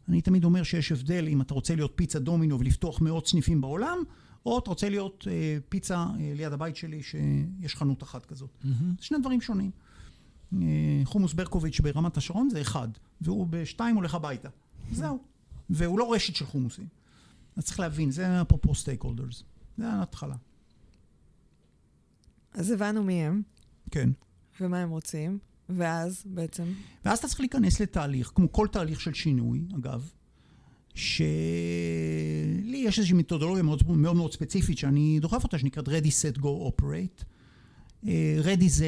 אני 0.09 0.21
תמיד 0.21 0.43
אומר 0.43 0.63
שיש 0.63 0.91
הבדל 0.91 1.27
אם 1.27 1.41
אתה 1.41 1.53
רוצה 1.53 1.75
להיות 1.75 1.91
פיצה 1.95 2.19
דומינו 2.19 2.59
ולפתוח 2.59 3.01
מאות 3.01 3.27
סניפים 3.27 3.61
בעולם, 3.61 3.97
או 4.45 4.59
אתה 4.59 4.69
רוצה 4.69 4.89
להיות 4.89 5.27
אה, 5.31 5.57
פיצה 5.69 5.95
אה, 5.95 6.33
ליד 6.35 6.53
הבית 6.53 6.75
שלי 6.75 7.03
שיש 7.03 7.75
חנות 7.75 8.03
אחת 8.03 8.25
כזאת. 8.25 8.49
זה 8.99 9.05
שני 9.05 9.17
דברים 9.19 9.41
שונים. 9.41 9.71
אה, 10.53 10.57
חומוס 11.03 11.33
ברקוביץ' 11.33 11.79
ברמת 11.79 12.17
השרון 12.17 12.49
זה 12.49 12.61
אחד, 12.61 12.87
והוא 13.21 13.47
בשתיים 13.49 13.95
הולך 13.95 14.15
הביתה. 14.15 14.49
זהו. 14.91 15.19
והוא 15.69 15.99
לא 15.99 16.13
רשת 16.13 16.35
של 16.35 16.45
חומוסים. 16.45 16.87
אז 17.55 17.65
צריך 17.65 17.79
להבין, 17.79 18.11
זה 18.11 18.41
אפרופו 18.41 18.75
סטייק 18.75 19.03
הולדרס. 19.03 19.43
זה 19.77 19.87
ההתחלה. 19.87 20.35
אז 22.53 22.71
הבנו 22.71 23.03
מי 23.03 23.13
הם, 23.13 23.41
כן. 23.91 24.09
ומה 24.61 24.79
הם 24.79 24.89
רוצים, 24.89 25.39
ואז 25.69 26.23
בעצם, 26.25 26.63
ואז 27.05 27.19
אתה 27.19 27.27
צריך 27.27 27.39
להיכנס 27.39 27.79
לתהליך, 27.79 28.31
כמו 28.35 28.51
כל 28.51 28.67
תהליך 28.71 29.01
של 29.01 29.13
שינוי, 29.13 29.61
אגב, 29.77 30.11
שלי 30.95 32.77
יש 32.77 32.99
איזושהי 32.99 33.17
מתודולוגיה 33.17 33.63
מאוד 33.63 33.83
מאוד, 33.87 34.15
מאוד 34.15 34.33
ספציפית 34.33 34.77
שאני 34.77 35.19
דוחף 35.21 35.43
אותה, 35.43 35.57
שנקראת 35.57 35.87
Ready, 35.87 36.11
Set, 36.21 36.39
Go, 36.39 36.43
Operate. 36.43 37.23
אה, 38.07 38.37
Ready 38.43 38.67
זה 38.67 38.87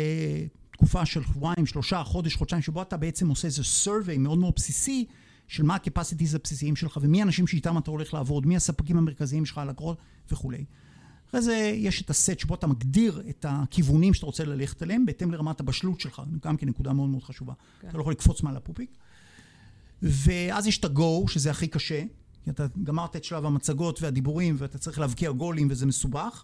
תקופה 0.72 1.06
של 1.06 1.24
שבועיים, 1.24 1.66
שלושה, 1.66 2.04
חודש, 2.04 2.36
חודשיים, 2.36 2.62
שבו 2.62 2.82
אתה 2.82 2.98
בעצם 2.98 3.30
עושה 3.30 3.48
איזה 3.48 3.62
survey 3.86 4.18
מאוד 4.18 4.38
מאוד 4.38 4.54
בסיסי 4.56 5.06
של 5.48 5.64
מה 5.64 5.76
ה-capacities 5.76 6.36
הבסיסיים 6.36 6.76
שלך 6.76 7.00
ומי 7.02 7.22
האנשים 7.22 7.48
שאיתם 7.48 7.78
אתה 7.78 7.92
הולך 7.92 8.14
לעבוד, 8.14 8.46
מי 8.46 8.56
הספקים 8.56 8.98
המרכזיים 8.98 9.46
שלך, 9.46 9.58
הלקוחות 9.58 9.98
וכולי. 10.32 10.66
אחרי 11.32 11.42
זה 11.42 11.74
יש 11.76 12.02
את 12.02 12.10
הסט 12.10 12.40
שבו 12.40 12.56
אתה 12.56 12.68
מגדיר 12.68 13.24
את 13.30 13.46
הכיוונים 13.50 14.14
שאתה 14.14 14.26
רוצה 14.26 14.46
ללכת 14.46 14.84
אליהם 14.84 15.06
בהתאם 15.06 15.32
לרמת 15.32 15.60
הבשלות 15.60 16.00
שלך, 16.00 16.22
גם 16.44 16.58
כן 16.58 16.70
נקודה 16.70 16.94
מאוד 16.94 17.10
מאוד 17.10 17.24
חשובה. 17.24 17.54
כן. 17.82 17.88
אתה 17.88 17.98
לא 17.98 18.02
יכול 18.02 18.14
לקפוץ 18.14 18.44
מעל 18.44 18.58
הפופיק. 18.58 18.98
ואז 20.02 20.68
יש 20.68 20.78
את 20.78 20.86
ה-go, 20.86 21.28
שזה 21.28 21.52
הכי 21.52 21.68
קשה, 21.68 22.04
כי 22.44 22.50
אתה 22.50 22.66
גמרת 22.84 23.16
את 23.16 23.24
שלב 23.24 23.46
המצגות 23.46 24.02
והדיבורים 24.02 24.56
ואתה 24.58 24.78
צריך 24.78 25.00
להבקיע 25.00 25.32
גולים 25.32 25.68
וזה 25.72 25.86
מסובך. 25.86 26.44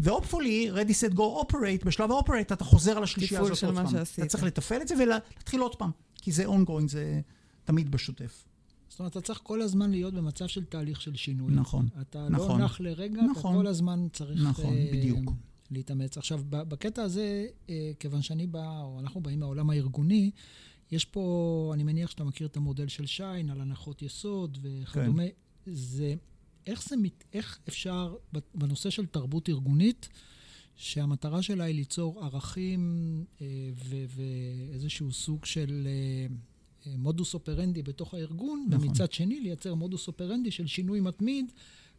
ו-hopefully, 0.00 0.74
ready, 0.74 1.12
set, 1.12 1.14
go, 1.14 1.20
operate, 1.20 1.84
בשלב 1.84 2.12
ה-operate 2.12 2.52
אתה 2.52 2.64
חוזר 2.64 2.96
על 2.96 3.02
השלישייה 3.02 3.40
הזאת 3.40 3.64
עוד 3.64 3.74
פעם. 3.74 3.86
אתה 4.14 4.26
צריך 4.26 4.44
לתפעל 4.44 4.82
את 4.82 4.88
זה 4.88 4.94
ולהתחיל 4.98 5.60
עוד 5.60 5.76
פעם, 5.76 5.90
כי 6.16 6.32
זה 6.32 6.46
ongoing, 6.46 6.88
זה 6.88 7.20
תמיד 7.64 7.90
בשוטף. 7.90 8.44
זאת 8.94 9.00
אומרת, 9.00 9.12
אתה 9.12 9.20
צריך 9.20 9.40
כל 9.42 9.62
הזמן 9.62 9.90
להיות 9.90 10.14
במצב 10.14 10.46
של 10.46 10.64
תהליך 10.64 11.00
של 11.00 11.14
שינוי. 11.16 11.54
נכון, 11.54 11.88
אתה 12.00 12.28
נכון. 12.28 12.60
לא 12.60 12.64
נח 12.64 12.80
לרגע, 12.80 13.22
נכון. 13.22 13.52
אתה 13.52 13.60
כל 13.60 13.66
הזמן 13.66 14.06
צריך 14.12 14.42
נכון, 14.42 14.74
אה, 14.74 14.88
בדיוק. 14.92 15.30
להתאמץ. 15.70 16.18
עכשיו, 16.18 16.40
בקטע 16.50 17.02
הזה, 17.02 17.46
אה, 17.70 17.92
כיוון 18.00 18.22
שאני 18.22 18.46
בא, 18.46 18.80
או 18.82 19.00
אנחנו 19.00 19.20
באים 19.20 19.40
מהעולם 19.40 19.70
הארגוני, 19.70 20.30
יש 20.90 21.04
פה, 21.04 21.70
אני 21.74 21.82
מניח 21.84 22.10
שאתה 22.10 22.24
מכיר 22.24 22.46
את 22.46 22.56
המודל 22.56 22.88
של 22.88 23.06
שיין 23.06 23.50
על 23.50 23.60
הנחות 23.60 24.02
יסוד 24.02 24.58
וכדומה. 24.62 25.22
כן. 25.26 25.30
זה, 25.72 26.14
איך 26.66 26.88
זה, 26.88 26.96
מת- 26.96 27.24
איך 27.32 27.58
אפשר, 27.68 28.14
בנושא 28.54 28.90
של 28.90 29.06
תרבות 29.06 29.48
ארגונית, 29.48 30.08
שהמטרה 30.76 31.42
שלה 31.42 31.64
היא 31.64 31.74
ליצור 31.74 32.24
ערכים 32.24 32.84
אה, 33.40 33.46
ואיזשהו 34.16 35.12
סוג 35.12 35.44
של 35.44 35.86
אה, 35.86 36.26
מודוס 36.86 37.34
אופרנדי 37.34 37.82
בתוך 37.82 38.14
הארגון, 38.14 38.66
נכון. 38.70 38.86
ומצד 38.86 39.12
שני 39.12 39.40
לייצר 39.40 39.74
מודוס 39.74 40.08
אופרנדי 40.08 40.50
של 40.50 40.66
שינוי 40.66 41.00
מתמיד, 41.00 41.52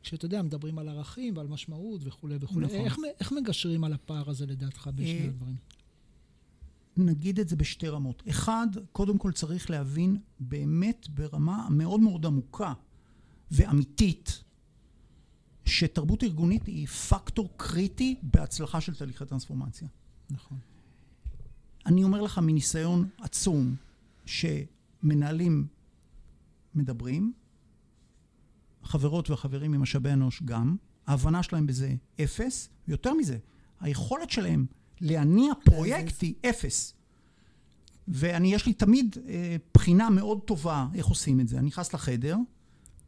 כשאתה 0.04 0.26
יודע, 0.26 0.42
מדברים 0.42 0.80
על 0.80 0.90
ערכים 0.90 1.38
ועל 1.38 1.48
משמעות 1.48 2.02
וכולי 2.04 2.38
וכולי. 2.42 2.66
נכון. 2.66 2.80
איך, 2.80 2.98
איך 3.20 3.32
מגשרים 3.32 3.84
על 3.84 3.94
הפער 3.94 4.30
הזה 4.30 4.46
לדעתך 4.46 4.90
בשני 4.96 5.20
אה, 5.20 5.26
הדברים? 5.26 5.56
נגיד 6.98 7.40
את 7.40 7.50
זה 7.50 7.56
בשתי 7.56 7.88
רמות. 7.88 8.24
אחד, 8.30 8.68
קודם 8.92 9.18
כל 9.18 9.32
צריך 9.32 9.70
להבין 9.70 10.18
באמת 10.40 11.08
ברמה 11.10 11.68
מאוד 11.70 12.00
מאוד 12.00 12.26
עמוקה 12.26 12.74
ואמיתית, 13.52 14.44
שתרבות 15.66 16.24
ארגונית 16.24 16.66
היא 16.66 16.88
פקטור 16.88 17.50
קריטי 17.58 18.16
בהצלחה 18.24 18.82
של 18.82 18.96
תהליכי 18.96 19.26
טרנספורמציה. 19.26 19.88
נכון. 20.30 20.58
אני 21.86 22.04
אומר 22.04 22.22
לך 22.22 22.40
מניסיון 22.40 23.10
עצום, 23.22 23.76
שמנהלים 25.06 25.68
מדברים, 26.76 27.34
החברות 28.84 29.30
והחברים 29.30 29.72
ממשאבי 29.72 30.10
אנוש 30.10 30.44
גם, 30.44 30.76
ההבנה 31.08 31.44
שלהם 31.44 31.66
בזה 31.68 31.96
אפס, 32.24 32.70
ויותר 32.88 33.14
מזה, 33.14 33.38
היכולת 33.80 34.30
שלהם 34.30 34.66
להניע 35.02 35.54
פרויקט 35.64 36.22
היא 36.22 36.34
אפס. 36.50 36.94
ואני, 38.08 38.54
יש 38.54 38.66
לי 38.66 38.74
תמיד 38.74 39.16
אה, 39.28 39.56
בחינה 39.74 40.10
מאוד 40.10 40.42
טובה 40.42 40.88
איך 40.94 41.06
עושים 41.06 41.40
את 41.40 41.48
זה. 41.48 41.58
אני 41.58 41.68
נכנס 41.68 41.94
לחדר, 41.94 42.38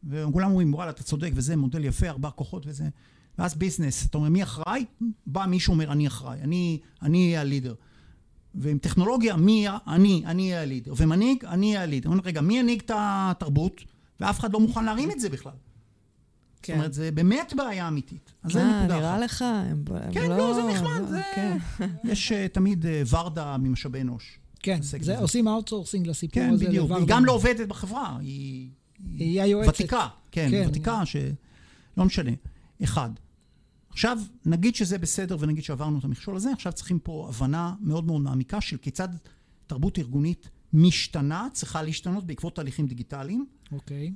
וכולם 0.04 0.50
אומרים, 0.50 0.74
וואלה, 0.74 0.90
אתה 0.90 1.02
צודק, 1.02 1.30
וזה 1.34 1.56
מודל 1.56 1.84
יפה, 1.84 2.08
ארבעה 2.08 2.30
כוחות 2.30 2.66
וזה. 2.66 2.88
ואז 3.38 3.54
business, 3.54 4.06
אתה 4.06 4.18
אומר, 4.18 4.28
מי 4.28 4.42
אחראי? 4.42 4.84
בא 5.26 5.46
מישהו 5.46 5.72
אומר, 5.72 5.92
אני 5.92 6.06
אחראי, 6.06 6.40
אני 6.40 6.80
אני 7.02 7.26
אהיה 7.26 7.40
ה 7.40 7.44
leader. 7.44 7.74
ועם 8.54 8.78
טכנולוגיה, 8.78 9.36
מי 9.36 9.66
אני, 9.86 10.22
אני 10.26 10.42
אהיה 10.52 10.62
ה 10.62 10.66
leader. 10.66 10.92
ומנהיג, 10.96 11.44
אני 11.44 11.66
אהיה 11.70 11.82
ה 11.82 11.85
leader. 11.85 12.08
אומרים, 12.08 12.24
רגע, 12.26 12.40
מי 12.40 12.58
ינהיג 12.58 12.80
את 12.84 12.90
התרבות? 12.94 13.80
ואף 14.20 14.40
אחד 14.40 14.52
לא 14.52 14.60
מוכן 14.60 14.84
להרים 14.84 15.10
את 15.10 15.20
זה 15.20 15.28
בכלל. 15.28 15.52
זאת 16.62 16.70
אומרת, 16.70 16.92
זה 16.92 17.10
באמת 17.10 17.52
בעיה 17.56 17.88
אמיתית. 17.88 18.32
אז 18.42 18.52
זה 18.52 18.60
אה, 18.62 18.78
נקודה 18.80 18.96
נראה 18.96 19.14
אחת. 19.16 19.24
לך? 19.24 19.42
הם 19.42 19.84
הם 19.90 20.12
כן, 20.12 20.30
לא, 20.30 20.54
זה 20.54 20.62
נחמד, 20.62 21.00
לא, 21.00 21.06
זה- 21.06 21.20
כן. 21.34 21.58
יש 22.10 22.32
אה, 22.32 22.48
תמיד 22.48 22.84
ורדה 23.10 23.56
ממשאבי 23.56 24.00
אנוש. 24.00 24.38
כן, 24.62 24.82
זה, 24.82 24.98
בזה. 24.98 25.18
עושים 25.18 25.48
outsourcing 25.48 26.06
לסיפור 26.06 26.42
כן, 26.42 26.50
הזה. 26.50 26.66
בדיוק. 26.66 26.84
לוורדה. 26.84 27.00
היא 27.00 27.08
גם 27.08 27.24
לא 27.24 27.32
עובדת 27.32 27.68
בחברה, 27.68 28.16
היא... 28.20 28.68
היא 29.18 29.42
היועצת. 29.42 29.68
ותיקה, 29.74 30.08
כן, 30.32 30.48
כן. 30.50 30.64
ותיקה 30.68 31.06
ש... 31.06 31.16
לא 31.96 32.04
משנה. 32.04 32.30
אחד. 32.84 33.10
עכשיו, 33.98 34.18
נגיד 34.46 34.74
שזה 34.74 34.98
בסדר 34.98 35.36
ונגיד 35.40 35.64
שעברנו 35.64 35.98
את 35.98 36.04
המכשול 36.04 36.36
הזה, 36.36 36.52
עכשיו 36.52 36.72
צריכים 36.72 36.98
פה 36.98 37.26
הבנה 37.28 37.74
מאוד 37.80 38.06
מאוד 38.06 38.20
מעמיקה 38.20 38.60
של 38.60 38.76
כיצד 38.76 39.08
תרבות 39.66 39.98
ארגונית 39.98 40.50
משתנה, 40.72 41.48
צריכה 41.52 41.82
להשתנות 41.82 42.26
בעקבות 42.26 42.56
תהליכים 42.56 42.86
דיגיטליים. 42.86 43.46
אוקיי. 43.72 44.12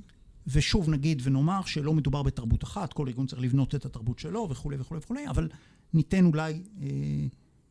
ושוב 0.47 0.89
נגיד 0.89 1.21
ונאמר 1.23 1.61
שלא 1.65 1.93
מדובר 1.93 2.23
בתרבות 2.23 2.63
אחת, 2.63 2.93
כל 2.93 3.07
ארגון 3.07 3.27
צריך 3.27 3.41
לבנות 3.41 3.75
את 3.75 3.85
התרבות 3.85 4.19
שלו 4.19 4.47
וכולי 4.49 4.77
וכולי 4.79 4.99
וכולי, 5.03 5.27
אבל 5.27 5.49
ניתן 5.93 6.25
אולי 6.25 6.63
אה, 6.81 6.87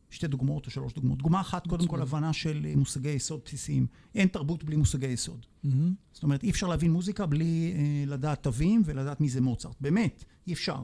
שתי 0.09 0.27
דוגמאות 0.27 0.65
או 0.65 0.71
שלוש 0.71 0.93
דוגמאות. 0.93 1.17
דוגמה 1.17 1.41
אחת, 1.41 1.67
קודם 1.67 1.87
כל 1.87 2.01
הבנה 2.01 2.33
של 2.33 2.65
אה, 2.65 2.75
מושגי 2.75 3.09
יסוד 3.09 3.39
בסיסיים. 3.45 3.87
אין 4.15 4.27
תרבות 4.27 4.63
בלי 4.63 4.75
מושגי 4.75 5.07
יסוד. 5.07 5.45
Mm-hmm. 5.65 5.69
זאת 6.11 6.23
אומרת, 6.23 6.43
אי 6.43 6.49
אפשר 6.49 6.67
להבין 6.67 6.91
מוזיקה 6.91 7.25
בלי 7.25 7.73
אה, 7.75 8.03
לדעת 8.07 8.43
תווים 8.43 8.81
ולדעת 8.85 9.21
מי 9.21 9.29
זה 9.29 9.41
מוצרט. 9.41 9.75
באמת, 9.81 10.23
אי 10.47 10.53
אפשר. 10.53 10.83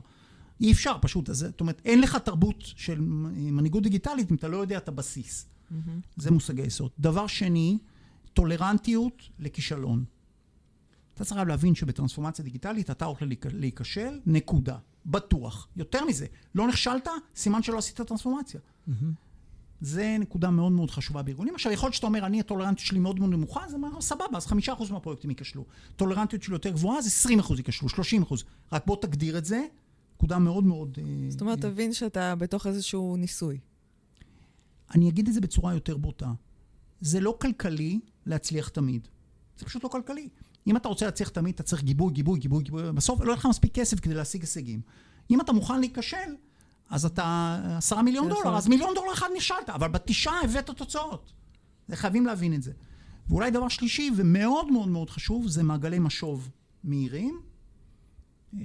אי 0.62 0.72
אפשר 0.72 0.98
פשוט. 1.02 1.30
אז, 1.30 1.38
זאת 1.38 1.62
אומרת, 1.62 1.82
אין 1.86 2.02
לך 2.02 2.16
תרבות 2.16 2.56
של 2.62 3.02
מנהיגות 3.02 3.84
דיגיטלית 3.84 4.32
אם 4.32 4.36
אתה 4.36 4.48
לא 4.48 4.58
יודע 4.58 4.78
את 4.78 4.88
הבסיס. 4.88 5.46
Mm-hmm. 5.46 5.76
זה 6.18 6.32
מושגי 6.32 6.62
יסוד. 6.62 6.92
דבר 7.00 7.28
שני, 7.28 7.78
טולרנטיות 8.34 9.24
לכישלון. 9.40 10.04
אתה 11.14 11.26
צריך 11.26 11.42
להבין 11.48 11.76
שבטרנספורמציה 11.76 12.46
דיגיטלית 12.46 12.90
אתה 12.90 13.06
הולך 13.06 13.24
להיכשל, 13.54 14.20
נקודה. 14.26 14.78
בטוח. 15.06 15.68
יותר 15.76 16.06
מזה, 16.06 16.26
לא 16.56 16.68
נכשלת, 16.68 17.08
סימן 17.36 17.64
שלא 17.64 17.78
עשית 17.78 18.02
טרנספורמציה. 18.02 18.60
Mm-hmm. 18.60 18.92
זה 19.82 20.18
נקודה 20.20 20.50
מאוד 20.50 20.72
מאוד 20.72 20.92
חשובה 20.92 21.22
בארגונים. 21.22 21.56
עכשיו, 21.56 21.72
יכול 21.72 21.88
להיות 21.88 21.96
שאתה 21.96 22.08
אומר, 22.08 22.26
אני, 22.26 22.40
הטולרנטיות 22.40 22.88
שלי 22.88 23.00
מאוד 23.00 23.20
מאוד 23.20 23.30
נמוכה, 23.30 23.66
אז 23.66 23.74
אומר, 23.74 24.02
סבבה, 24.02 24.38
אז 24.38 24.46
חמישה 24.46 24.74
אחוז 24.74 24.92
מהפרויקטים 24.92 25.30
ייכשלו. 25.30 25.66
טולרנטיות 25.96 26.44
שלי 26.44 26.56
יותר 26.56 26.70
גבוהה, 26.70 26.98
אז 26.98 27.08
עשרים 27.08 27.40
אחוז 27.40 27.58
ייכשלו, 27.58 27.90
שלושים 27.90 28.22
אחוז. 28.22 28.44
רק 28.72 28.86
בוא 28.86 28.98
תגדיר 29.02 29.38
את 29.38 29.46
זה, 29.46 29.66
נקודה 30.20 30.40
מאוד 30.40 30.64
מאוד... 30.64 30.98
אה, 31.02 31.32
זאת 31.32 31.42
אומרת, 31.42 31.66
אה, 31.66 31.70
תבין 31.72 31.94
שאתה 31.94 32.36
בתוך 32.36 32.68
איזשהו 32.68 33.18
ניסוי. 33.18 33.60
אני 34.96 35.10
אגיד 35.10 35.28
את 35.28 35.34
זה 35.34 35.42
בצורה 35.42 35.74
יותר 35.74 35.98
בוטה. 35.98 36.32
זה 37.02 37.20
לא 37.20 37.38
כלכלי 37.42 38.00
להצליח 38.26 38.70
תמיד. 38.70 39.08
זה 39.58 39.66
פשוט 39.66 39.84
לא 39.84 39.90
כלכלי. 39.90 40.30
אם 40.68 40.78
אתה 40.78 40.88
רוצה 40.88 41.06
להצליח 41.06 41.30
תמיד, 41.30 41.54
אתה 41.54 41.64
צריך 41.64 41.84
גיבוי, 41.84 42.14
גיבוי, 42.14 42.40
גיבוי, 42.40 42.64
גיבוי. 42.64 42.92
בסוף 42.92 43.20
לא 43.22 43.26
יהיה 43.26 43.36
לך 43.36 43.46
מספיק 43.46 43.74
כסף 43.74 44.00
כדי 44.00 44.14
להשיג 44.14 44.42
הישגים. 44.42 44.82
אם 45.32 45.42
אתה 45.42 45.52
מוכן 45.52 45.80
להיכשל, 45.80 46.36
אז 46.90 47.06
אתה 47.06 47.60
עשרה 47.78 48.02
מיליון 48.02 48.30
דולר, 48.30 48.58
אז 48.58 48.68
מיליון 48.68 48.94
דולר 48.96 49.14
אחד 49.14 49.28
נכשלת, 49.36 49.70
אבל 49.70 49.88
בתשעה 49.88 50.42
הבאת 50.44 50.70
תוצאות. 50.70 51.34
חייבים 51.94 52.26
להבין 52.26 52.54
את 52.54 52.64
זה. 52.64 52.72
ואולי 53.30 53.52
דבר 53.52 53.68
שלישי, 53.68 54.12
ומאוד 54.16 54.72
מאוד 54.72 54.88
מאוד 54.88 55.10
חשוב, 55.10 55.48
זה 55.48 55.64
מעגלי 55.64 56.00
משוב 56.00 56.50
מהירים. 56.84 57.49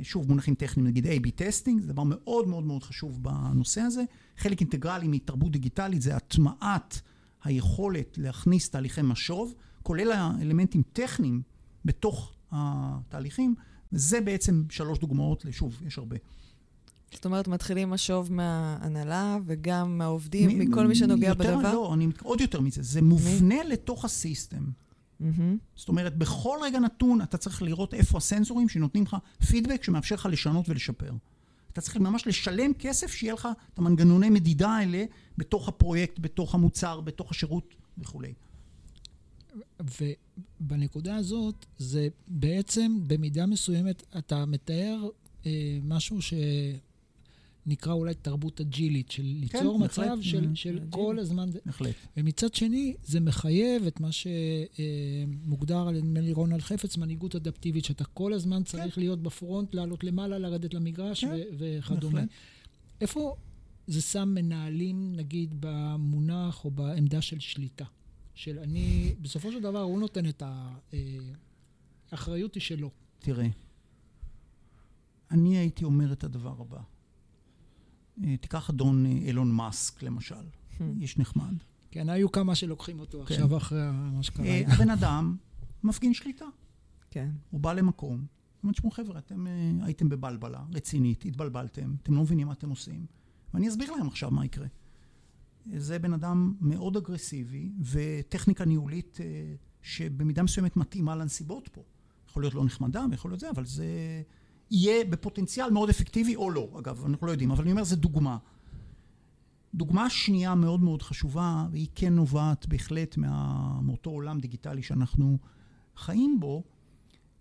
שוב, 0.03 0.29
מונחים 0.29 0.55
טכניים, 0.55 0.87
נגיד 0.87 1.07
A-B 1.07 1.31
testing, 1.35 1.81
זה 1.81 1.93
דבר 1.93 2.03
מאוד 2.03 2.49
מאוד 2.49 2.65
מאוד 2.65 2.83
חשוב 2.83 3.23
בנושא 3.23 3.81
הזה. 3.81 4.03
חלק 4.37 4.61
אינטגרלי 4.61 5.09
מתרבות 5.09 5.53
דיגיטלית 5.53 6.03
זה 6.03 6.17
הטמעת 6.17 7.01
היכולת 7.45 8.19
להכניס 8.19 8.71
תהליכי 8.71 9.03
משוב, 9.03 9.55
כולל 9.83 10.13
האלמנטים 10.13 10.83
טכניים 10.93 11.43
בתוך 11.85 12.33
התהליכים, 12.53 13.55
וזה 13.93 14.21
בעצם 14.21 14.63
שלוש 14.71 14.99
דוגמאות, 14.99 15.45
שוב, 15.51 15.83
יש 15.87 15.99
הרבה. 15.99 16.17
זאת 17.15 17.25
אומרת, 17.25 17.49
מתחילים 17.49 17.91
משוב 17.91 18.33
מההנהלה 18.33 19.39
וגם 19.47 19.99
מהעובדים, 19.99 20.51
מ- 20.59 20.71
מכל 20.71 20.87
מי 20.87 20.95
שנוגע 20.95 21.29
יותר, 21.29 21.57
בדבר? 21.57 21.73
לא, 21.73 21.95
אני, 21.95 22.09
עוד 22.23 22.41
יותר 22.41 22.61
מזה, 22.61 22.83
זה 22.83 23.03
מובנה 23.03 23.65
מ- 23.65 23.69
לתוך 23.69 24.05
הסיסטם. 24.05 24.65
Mm-hmm. 25.21 25.25
זאת 25.77 25.89
אומרת, 25.89 26.17
בכל 26.17 26.59
רגע 26.63 26.79
נתון 26.79 27.23
אתה 27.23 27.39
צריך 27.39 27.63
לראות 27.63 27.95
איפה 27.95 28.19
הסנסורים 28.19 28.69
שנותנים 28.69 29.05
לך 29.05 29.17
פידבק 29.47 29.83
שמאפשר 29.83 30.15
לך 30.15 30.29
לשנות 30.31 30.69
ולשפר. 30.69 31.13
אתה 31.73 31.81
צריך 31.81 31.97
ממש 31.97 32.27
לשלם 32.27 32.75
כסף 32.75 33.13
שיהיה 33.13 33.35
לך 33.35 33.49
את 33.75 33.79
המנגנוני 33.79 34.31
מדידה 34.31 34.69
האלה 34.69 35.05
בתוך 35.39 35.69
הפרויקט, 35.69 36.19
בתוך 36.19 36.55
המוצר, 36.55 37.01
בתוך 37.01 37.31
השירות 37.31 37.75
וכולי. 37.99 38.33
ובנקודה 40.61 41.17
הזאת, 41.17 41.67
זה 41.79 42.09
בעצם 42.29 42.99
במידה 43.07 43.47
מסוימת, 43.47 44.03
אתה 44.19 44.47
מתאר 44.47 45.09
אה, 45.47 45.79
משהו 45.83 46.19
שנקרא 47.65 47.93
אולי 47.93 48.15
תרבות 48.15 48.61
אג'ילית, 48.61 49.11
של 49.11 49.23
כן, 49.23 49.29
ליצור 49.29 49.79
כן, 49.79 49.85
מצב 49.85 50.03
מחלט, 50.03 50.23
של, 50.23 50.45
mm, 50.45 50.55
של 50.55 50.81
כל 50.91 51.19
הזמן... 51.19 51.51
בהחלט. 51.67 51.95
ומצד 52.17 52.55
שני, 52.55 52.95
זה 53.05 53.21
מחייב 53.21 53.87
את 53.87 54.01
מה 54.01 54.09
שמוגדר 54.13 55.89
על 55.89 55.95
נדמה 55.95 56.21
לי 56.21 56.33
רונלד 56.33 56.61
חפץ, 56.61 56.97
מנהיגות 56.97 57.35
אדפטיבית, 57.37 57.85
שאתה 57.85 58.05
כל 58.05 58.33
הזמן 58.33 58.59
כן. 58.59 58.65
צריך 58.65 58.95
כן. 58.95 59.01
להיות 59.01 59.23
בפרונט, 59.23 59.75
לעלות 59.75 60.05
למעלה, 60.05 60.39
לרדת 60.39 60.75
למגרש 60.75 61.25
כן, 61.25 61.37
וכדומה. 61.59 62.23
איפה 63.01 63.37
זה 63.87 64.01
שם 64.01 64.29
מנהלים, 64.35 65.13
נגיד, 65.17 65.55
במונח 65.61 66.65
או 66.65 66.71
בעמדה 66.71 67.21
של 67.21 67.41
שליטה? 67.41 67.85
של 68.35 68.59
אני, 68.59 69.15
בסופו 69.23 69.53
של 69.53 69.61
דבר 69.61 69.81
הוא 69.81 70.01
נותן 70.01 70.29
את 70.29 70.43
האחריות 72.13 72.55
היא 72.55 72.63
שלו. 72.63 72.91
תראה, 73.19 73.47
אני 75.31 75.59
הייתי 75.59 75.85
אומר 75.85 76.13
את 76.13 76.25
הדבר 76.25 76.55
הבא. 76.61 76.94
אה, 78.25 78.37
תיקח 78.37 78.71
אדון 78.71 79.07
אה, 79.07 79.11
אילון 79.11 79.53
מאסק, 79.53 80.03
למשל, 80.03 80.35
hmm. 80.35 80.83
איש 81.01 81.19
נחמד. 81.19 81.55
כן, 81.91 82.09
היו 82.09 82.33
כמה 82.33 82.55
שלוקחים 82.55 83.01
אותו 83.01 83.25
כן. 83.27 83.35
עכשיו 83.35 83.57
אחרי 83.57 83.91
מה 84.13 84.23
שקרה. 84.23 84.47
אה, 84.47 84.63
הבן 84.67 84.91
אדם 84.91 85.37
מפגין 85.83 86.15
שליטה. 86.15 86.45
כן. 87.11 87.31
הוא 87.51 87.61
בא 87.61 87.73
למקום, 87.73 88.17
הוא 88.17 88.27
אומר, 88.63 88.73
תשמעו 88.73 88.91
חבר'ה, 88.91 89.19
אתם 89.19 89.47
הייתם 89.83 90.09
בבלבלה 90.09 90.65
רצינית, 90.73 91.25
התבלבלתם, 91.25 91.95
אתם 92.03 92.15
לא 92.15 92.23
מבינים 92.23 92.47
מה 92.47 92.53
אתם 92.53 92.71
עושים, 92.71 93.07
ואני 93.55 93.69
אסביר 93.69 93.93
להם 93.93 94.07
עכשיו 94.07 94.31
מה 94.31 94.45
יקרה. 94.45 94.67
זה 95.77 95.99
בן 95.99 96.13
אדם 96.13 96.55
מאוד 96.61 96.97
אגרסיבי 96.97 97.73
וטכניקה 97.81 98.65
ניהולית 98.65 99.19
אה, 99.21 99.55
שבמידה 99.83 100.43
מסוימת 100.43 100.77
מתאימה 100.77 101.17
לנסיבות 101.17 101.69
פה. 101.69 101.83
יכול 102.29 102.43
להיות 102.43 102.55
לא 102.55 102.65
נחמדה 102.65 103.05
ויכול 103.11 103.31
להיות 103.31 103.41
זה, 103.41 103.51
אבל 103.51 103.65
זה 103.65 103.87
יהיה 104.71 105.05
בפוטנציאל 105.05 105.71
מאוד 105.71 105.89
אפקטיבי 105.89 106.37
או 106.37 106.51
לא. 106.51 106.71
אגב, 106.79 107.05
אנחנו 107.05 107.27
לא 107.27 107.33
יודעים, 107.33 107.51
אבל 107.51 107.63
אני 107.63 107.73
אומר, 107.73 107.85
זה 107.85 107.97
דוגמה. 107.97 108.39
דוגמה 109.75 110.11
שנייה 110.11 110.55
מאוד 110.55 110.83
מאוד 110.83 111.03
חשובה, 111.03 111.67
והיא 111.71 111.89
כן 111.95 112.15
נובעת 112.15 112.67
בהחלט 112.67 113.17
מה, 113.17 113.81
מאותו 113.83 114.11
עולם 114.11 114.41
דיגיטלי 114.41 114.83
שאנחנו 114.83 115.39
חיים 115.97 116.41
בו, 116.41 116.63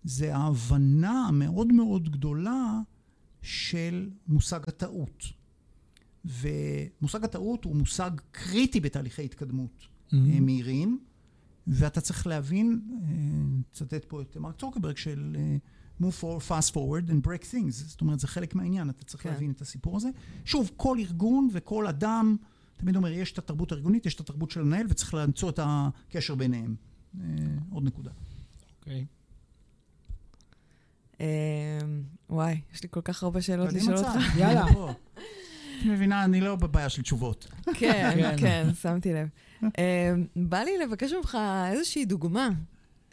זה 0.04 0.36
ההבנה 0.36 1.26
המאוד 1.28 1.74
מאוד 1.74 2.10
גדולה 2.10 2.80
של 3.42 4.10
מושג 4.28 4.60
הטעות. 4.68 5.24
ומושג 6.26 7.24
הטעות 7.24 7.66
הוא 7.66 7.76
מושג 7.76 8.12
קריטי 8.32 8.80
בתהליכי 8.80 9.26
התקדמות 9.26 9.82
mm-hmm. 9.82 10.16
מהירים, 10.42 11.00
ואתה 11.68 12.02
צריך 12.02 12.28
להבין, 12.28 12.82
נצטט 13.72 13.94
אה, 13.94 14.00
פה 14.08 14.22
את 14.22 14.38
מרק 14.38 14.60
צורקברג 14.60 14.98
של 14.98 15.36
אה, 15.40 15.58
move 16.04 16.22
forward, 16.22 16.50
fast 16.50 16.74
forward 16.74 17.10
and 17.10 17.28
break 17.28 17.44
things, 17.52 17.72
זאת 17.72 18.02
אומרת 18.02 18.20
זה 18.20 18.28
חלק 18.28 18.56
מהעניין, 18.56 18.90
אתה 18.90 19.06
צריך 19.06 19.24
כן. 19.24 19.30
להבין 19.30 19.52
את 19.52 19.62
הסיפור 19.62 19.98
הזה. 19.98 20.10
שוב, 20.46 20.72
כל 20.78 20.98
ארגון 21.00 21.50
וכל 21.52 21.88
אדם, 21.88 22.36
תמיד 22.78 22.96
אומר, 22.96 23.12
יש 23.12 23.32
את 23.32 23.38
התרבות 23.38 23.72
הארגונית, 23.72 24.06
יש 24.06 24.16
את 24.16 24.20
התרבות 24.20 24.52
של 24.52 24.62
המנהל, 24.62 24.86
וצריך 24.90 25.14
למצוא 25.14 25.50
את 25.50 25.60
הקשר 25.64 26.36
ביניהם. 26.36 26.76
עוד 27.70 27.84
נקודה. 27.84 28.12
אוקיי. 28.80 29.06
וואי, 32.30 32.62
יש 32.74 32.84
לי 32.84 32.90
כל 32.92 33.02
כך 33.02 33.24
הרבה 33.24 33.42
שאלות 33.42 33.74
לשאול 33.74 33.98
אותך. 33.98 34.38
יאללה. 34.38 34.66
את 35.84 35.86
מבינה, 35.86 36.24
אני 36.24 36.42
לא 36.42 36.56
בבעיה 36.56 36.90
של 36.90 37.02
תשובות. 37.02 37.48
כן, 37.74 38.12
כן, 38.16 38.36
כן, 38.38 38.68
שמתי 38.82 39.14
לב. 39.14 39.28
אמ, 39.64 39.70
בא 40.36 40.58
לי 40.58 40.72
לבקש 40.78 41.14
ממך 41.14 41.38
איזושהי 41.72 42.06
דוגמה 42.06 42.50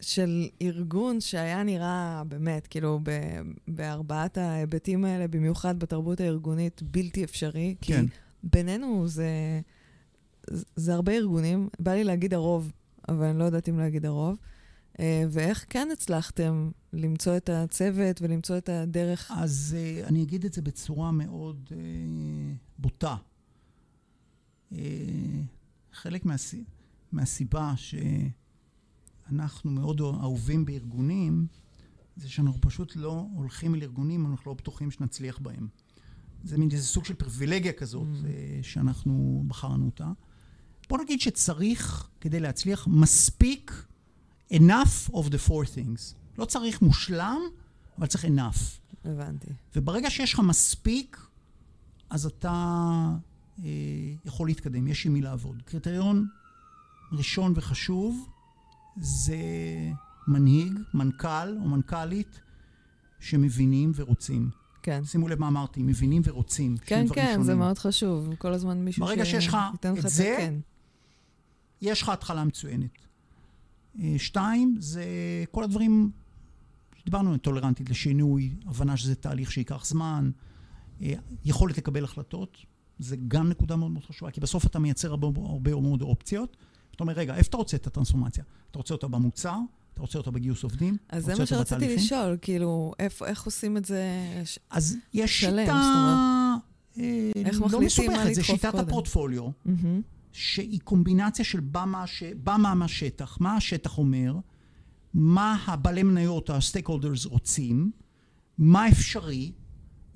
של 0.00 0.48
ארגון 0.62 1.20
שהיה 1.20 1.62
נראה 1.62 2.22
באמת, 2.28 2.66
כאילו, 2.66 3.00
בארבעת 3.68 4.38
ההיבטים 4.38 5.04
האלה, 5.04 5.28
במיוחד 5.28 5.78
בתרבות 5.78 6.20
הארגונית, 6.20 6.82
בלתי 6.82 7.24
אפשרי. 7.24 7.74
כן. 7.80 8.06
כי 8.06 8.12
בינינו 8.42 9.08
זה, 9.08 9.60
זה 10.76 10.94
הרבה 10.94 11.12
ארגונים. 11.12 11.68
בא 11.78 11.92
לי 11.92 12.04
להגיד 12.04 12.34
הרוב, 12.34 12.72
אבל 13.08 13.24
אני 13.26 13.38
לא 13.38 13.44
יודעת 13.44 13.68
אם 13.68 13.78
להגיד 13.78 14.06
הרוב. 14.06 14.36
אה, 15.00 15.24
ואיך 15.30 15.66
כן 15.68 15.88
הצלחתם 15.92 16.70
למצוא 16.92 17.36
את 17.36 17.48
הצוות 17.48 18.22
ולמצוא 18.22 18.58
את 18.58 18.68
הדרך? 18.68 19.30
אז 19.36 19.76
uh, 19.76 20.08
אני 20.08 20.22
אגיד 20.22 20.44
את 20.44 20.52
זה 20.52 20.62
בצורה 20.62 21.10
מאוד 21.10 21.68
uh, 21.68 21.72
בוטה. 22.78 23.16
Uh, 24.72 24.76
חלק 25.92 26.24
מהסי... 26.24 26.64
מהסיבה 27.12 27.72
שאנחנו 29.30 29.70
מאוד 29.70 30.00
אהובים 30.00 30.64
בארגונים, 30.64 31.46
זה 32.16 32.30
שאנחנו 32.30 32.60
פשוט 32.60 32.96
לא 32.96 33.26
הולכים 33.34 33.74
אל 33.74 33.82
ארגונים, 33.82 34.26
אנחנו 34.26 34.50
לא 34.50 34.54
בטוחים 34.54 34.90
שנצליח 34.90 35.38
בהם. 35.38 35.68
זה 36.44 36.58
מין 36.58 36.68
איזה 36.70 36.86
סוג 36.86 37.04
של 37.04 37.14
פריבילגיה 37.14 37.72
כזאת 37.72 38.08
mm. 38.08 38.24
uh, 38.24 38.28
שאנחנו 38.62 39.44
בחרנו 39.46 39.86
אותה. 39.86 40.12
בוא 40.88 40.98
נגיד 40.98 41.20
שצריך, 41.20 42.08
כדי 42.20 42.40
להצליח, 42.40 42.88
מספיק 42.88 43.84
enough 44.52 45.10
of 45.10 45.24
the 45.24 45.48
four 45.48 45.64
things. 45.74 46.14
לא 46.38 46.44
צריך 46.44 46.82
מושלם, 46.82 47.40
אבל 47.98 48.06
צריך 48.06 48.24
enough. 48.24 48.60
הבנתי. 49.04 49.46
וברגע 49.76 50.10
שיש 50.10 50.34
לך 50.34 50.40
מספיק, 50.40 51.26
אז 52.10 52.26
אתה 52.26 52.52
אה, 53.58 53.64
יכול 54.24 54.48
להתקדם, 54.48 54.86
יש 54.86 55.06
עם 55.06 55.12
מי 55.12 55.20
לעבוד. 55.20 55.62
קריטריון 55.64 56.26
ראשון 57.12 57.52
וחשוב 57.56 58.28
זה 58.96 59.36
מנהיג, 60.28 60.78
מנכ"ל 60.94 61.56
או 61.56 61.68
מנכ"לית 61.68 62.40
שמבינים 63.20 63.92
ורוצים. 63.94 64.50
כן. 64.82 65.04
שימו 65.04 65.28
לב 65.28 65.40
מה 65.40 65.48
אמרתי, 65.48 65.82
מבינים 65.82 66.22
ורוצים. 66.24 66.76
כן, 66.76 67.06
כן, 67.14 67.26
שונים. 67.30 67.42
זה 67.42 67.54
מאוד 67.54 67.78
חשוב. 67.78 68.34
כל 68.38 68.52
הזמן 68.52 68.78
מישהו 68.78 69.06
ברגע 69.06 69.24
שיש 69.24 69.46
לך 69.46 69.56
את 69.82 69.86
זה, 69.96 70.34
כן. 70.38 70.54
יש 71.80 72.02
לך 72.02 72.08
התחלה 72.08 72.44
מצוינת. 72.44 72.90
אה, 73.98 74.14
שתיים, 74.18 74.76
זה 74.78 75.04
כל 75.50 75.64
הדברים 75.64 76.10
שדיברנו, 76.96 77.36
טולרנטית 77.36 77.90
לשינוי, 77.90 78.54
הבנה 78.66 78.96
שזה 78.96 79.14
תהליך 79.14 79.52
שייקח 79.52 79.84
זמן, 79.84 80.30
אה, 81.02 81.14
יכולת 81.44 81.78
לקבל 81.78 82.04
החלטות, 82.04 82.58
זה 82.98 83.16
גם 83.28 83.48
נקודה 83.48 83.76
מאוד 83.76 83.90
מאוד 83.90 84.04
חשובה, 84.04 84.30
כי 84.30 84.40
בסוף 84.40 84.66
אתה 84.66 84.78
מייצר 84.78 85.10
הרבה, 85.10 85.26
הרבה 85.40 85.80
מאוד 85.80 86.02
אופציות. 86.02 86.56
אתה 87.00 87.04
אומר, 87.04 87.18
רגע, 87.20 87.34
איפה 87.34 87.48
אתה 87.48 87.56
רוצה 87.56 87.76
את 87.76 87.86
הטרנספורמציה? 87.86 88.44
אתה 88.70 88.78
רוצה 88.78 88.94
אותה 88.94 89.08
במוצר? 89.08 89.56
אתה 89.94 90.00
רוצה 90.00 90.18
אותה 90.18 90.30
בגיוס 90.30 90.62
עובדים? 90.62 90.96
אז 91.08 91.24
זה 91.24 91.34
מה 91.38 91.46
שרציתי 91.46 91.96
לשאול, 91.96 92.36
כאילו, 92.42 92.92
איפה, 92.98 93.26
איך 93.26 93.42
עושים 93.42 93.76
את 93.76 93.84
זה 93.84 94.02
אז 94.70 94.96
יש 95.14 95.40
שלם, 95.40 95.64
שיטה... 95.64 96.54
אה, 96.98 97.30
איך 97.44 97.60
לא 97.60 97.68
קודם? 97.68 98.34
זה 98.34 98.42
שיטת 98.42 98.74
הפורטפוליו, 98.74 99.48
mm-hmm. 99.48 99.70
שהיא 100.32 100.80
קומבינציה 100.84 101.44
של 101.44 101.60
בא. 101.60 101.84
בא 102.44 102.56
מה 102.56 102.74
מהשטח. 102.74 103.36
מה 103.40 103.56
השטח 103.56 103.98
אומר? 103.98 104.36
מה 105.14 105.56
הבעלי 105.66 106.02
מניות, 106.02 106.50
הסטייק 106.50 106.88
הולדרס 106.88 107.26
רוצים? 107.26 107.90
מה 108.58 108.88
אפשרי? 108.88 109.52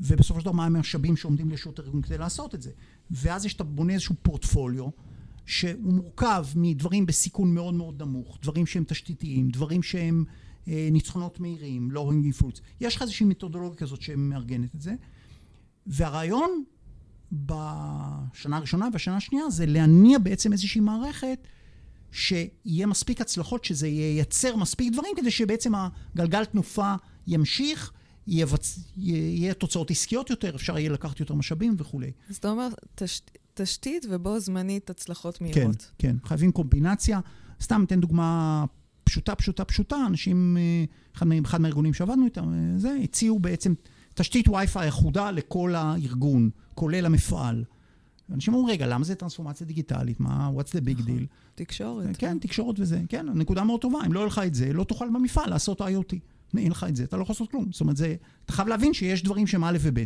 ובסופו 0.00 0.40
של 0.40 0.44
דבר 0.44 0.52
מה 0.52 0.66
המשאבים 0.66 1.16
שעומדים 1.16 1.50
לרשות 1.50 1.78
הארגון 1.78 2.02
כדי 2.02 2.18
לעשות 2.18 2.54
את 2.54 2.62
זה. 2.62 2.70
ואז 3.10 3.44
יש, 3.44 3.54
אתה 3.54 3.64
בונה 3.64 3.92
איזשהו 3.92 4.14
פורטפוליו 4.22 4.88
שהוא 5.46 5.92
מורכב 5.92 6.46
מדברים 6.56 7.06
בסיכון 7.06 7.54
מאוד 7.54 7.74
מאוד 7.74 8.02
נמוך, 8.02 8.38
דברים 8.42 8.66
שהם 8.66 8.84
תשתיתיים, 8.84 9.48
דברים 9.48 9.82
שהם 9.82 10.24
אה, 10.68 10.88
ניצחונות 10.92 11.40
מהירים, 11.40 11.90
לא 11.90 12.10
הינגי 12.10 12.32
פרוטס. 12.32 12.60
יש 12.80 12.96
לך 12.96 13.02
איזושהי 13.02 13.26
מתודולוגיה 13.26 13.78
כזאת 13.78 14.02
שמארגנת 14.02 14.74
את 14.74 14.80
זה. 14.80 14.94
והרעיון 15.86 16.64
בשנה 17.32 18.56
הראשונה 18.56 18.88
והשנה 18.92 19.16
השנייה 19.16 19.50
זה 19.50 19.66
להניע 19.66 20.18
בעצם 20.18 20.52
איזושהי 20.52 20.80
מערכת 20.80 21.48
שיהיה 22.12 22.86
מספיק 22.86 23.20
הצלחות, 23.20 23.64
שזה 23.64 23.88
ייצר 23.88 24.56
מספיק 24.56 24.92
דברים 24.92 25.10
כדי 25.16 25.30
שבעצם 25.30 25.72
הגלגל 25.74 26.44
תנופה 26.44 26.94
ימשיך. 27.26 27.92
יבצ... 28.26 28.78
יהיה 28.96 29.54
תוצאות 29.54 29.90
עסקיות 29.90 30.30
יותר, 30.30 30.54
אפשר 30.54 30.78
יהיה 30.78 30.90
לקחת 30.90 31.20
יותר 31.20 31.34
משאבים 31.34 31.74
וכולי. 31.78 32.12
אז 32.30 32.36
אתה 32.36 32.50
אומר, 32.50 32.68
תש... 32.94 33.20
תשתית 33.54 34.06
ובו 34.10 34.40
זמנית 34.40 34.90
הצלחות 34.90 35.40
מהירות. 35.40 35.90
כן, 35.98 36.08
כן. 36.08 36.16
חייבים 36.28 36.52
קומבינציה. 36.52 37.20
סתם 37.62 37.84
אתן 37.86 38.00
דוגמה 38.00 38.64
פשוטה, 39.04 39.34
פשוטה, 39.34 39.64
פשוטה. 39.64 39.96
אנשים, 40.06 40.56
אה, 40.56 40.84
אחד, 41.16 41.26
אחד 41.44 41.60
מהארגונים 41.60 41.94
שעבדנו 41.94 42.24
איתם, 42.24 42.52
אה, 42.52 42.78
זה, 42.78 42.96
הציעו 43.02 43.38
בעצם 43.38 43.74
תשתית 44.14 44.48
וי-פיי 44.48 44.88
אחודה 44.88 45.30
לכל 45.30 45.74
הארגון, 45.74 46.50
כולל 46.74 47.06
המפעל. 47.06 47.64
אנשים 48.32 48.54
אומרים, 48.54 48.74
רגע, 48.74 48.86
למה 48.86 49.04
זה 49.04 49.14
טרנספורמציה 49.14 49.66
דיגיטלית? 49.66 50.20
מה, 50.20 50.50
what's 50.56 50.68
the 50.68 50.80
big 50.88 51.00
deal? 51.00 51.26
תקשורת. 51.54 52.06
כן, 52.06 52.12
כן, 52.18 52.38
תקשורת 52.38 52.80
וזה. 52.80 53.00
כן, 53.08 53.26
נקודה 53.34 53.64
מאוד 53.64 53.80
טובה. 53.80 53.98
אם 54.06 54.12
לא 54.12 54.20
יהיה 54.20 54.26
לך 54.26 54.40
את 54.46 54.54
זה, 54.54 54.72
לא 54.72 54.84
תוכל 54.84 55.08
במפעל 55.14 55.50
לעשות 55.50 55.80
IoT. 55.80 56.14
אין 56.58 56.70
לך 56.70 56.86
את 56.88 56.96
זה, 56.96 57.04
אתה 57.04 57.16
לא 57.16 57.22
יכול 57.22 57.32
לעשות 57.32 57.50
כלום. 57.50 57.66
זאת 57.72 57.80
אומרת, 57.80 57.96
זה, 57.96 58.14
אתה 58.44 58.52
חייב 58.52 58.68
להבין 58.68 58.94
שיש 58.94 59.22
דברים 59.22 59.46
שהם 59.46 59.64
א' 59.64 59.76
וב'. 59.80 59.98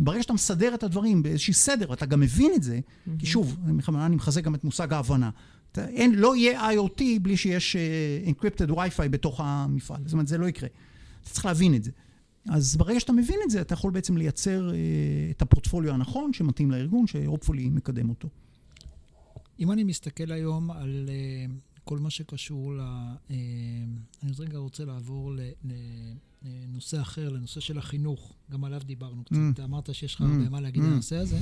ברגע 0.00 0.22
שאתה 0.22 0.32
מסדר 0.32 0.74
את 0.74 0.82
הדברים 0.82 1.22
באיזשהי 1.22 1.54
סדר, 1.54 1.90
ואתה 1.90 2.06
גם 2.06 2.20
מבין 2.20 2.52
את 2.56 2.62
זה, 2.62 2.80
mm-hmm. 2.80 3.10
כי 3.18 3.26
שוב, 3.26 3.56
אני 3.94 4.16
מחזק 4.16 4.44
גם 4.44 4.54
את 4.54 4.64
מושג 4.64 4.92
ההבנה. 4.92 5.30
אתה, 5.72 5.88
אין, 5.88 6.14
לא 6.14 6.36
יהיה 6.36 6.70
IoT 6.70 7.02
בלי 7.22 7.36
שיש 7.36 7.76
uh, 7.76 8.28
encrypted 8.28 8.70
Wi-Fi 8.70 9.08
בתוך 9.10 9.40
המפעל. 9.44 10.02
זאת 10.04 10.12
אומרת, 10.12 10.28
זה 10.28 10.38
לא 10.38 10.48
יקרה. 10.48 10.68
אתה 11.22 11.30
צריך 11.30 11.46
להבין 11.46 11.74
את 11.74 11.84
זה. 11.84 11.90
אז 12.48 12.76
ברגע 12.76 13.00
שאתה 13.00 13.12
מבין 13.12 13.38
את 13.44 13.50
זה, 13.50 13.60
אתה 13.60 13.74
יכול 13.74 13.90
בעצם 13.92 14.16
לייצר 14.16 14.70
uh, 14.70 14.74
את 15.36 15.42
הפורטפוליו 15.42 15.94
הנכון 15.94 16.32
שמתאים 16.32 16.70
לארגון, 16.70 17.06
שהופפולי 17.06 17.68
מקדם 17.68 18.08
אותו. 18.08 18.28
אם 19.58 19.72
אני 19.72 19.84
מסתכל 19.84 20.32
היום 20.32 20.70
על 20.70 21.08
uh, 21.08 21.80
כל 21.84 21.98
מה 21.98 22.10
שקשור 22.10 22.74
ל... 22.74 22.80
Uh, 23.28 23.32
אני 24.22 24.32
רגע 24.38 24.58
רוצה 24.58 24.84
לעבור 24.84 25.32
ל... 25.32 25.40
לנושא 26.42 27.00
אחר, 27.00 27.28
לנושא 27.28 27.60
של 27.60 27.78
החינוך. 27.78 28.34
גם 28.50 28.64
עליו 28.64 28.80
דיברנו 28.84 29.24
קצת. 29.24 29.60
Mm. 29.60 29.64
אמרת 29.64 29.94
שיש 29.94 30.14
לך 30.14 30.20
mm. 30.20 30.24
הרבה 30.24 30.48
מה 30.48 30.60
להגיד 30.60 30.82
mm. 30.82 30.86
על 30.86 30.92
הנושא 30.92 31.16
הזה. 31.16 31.38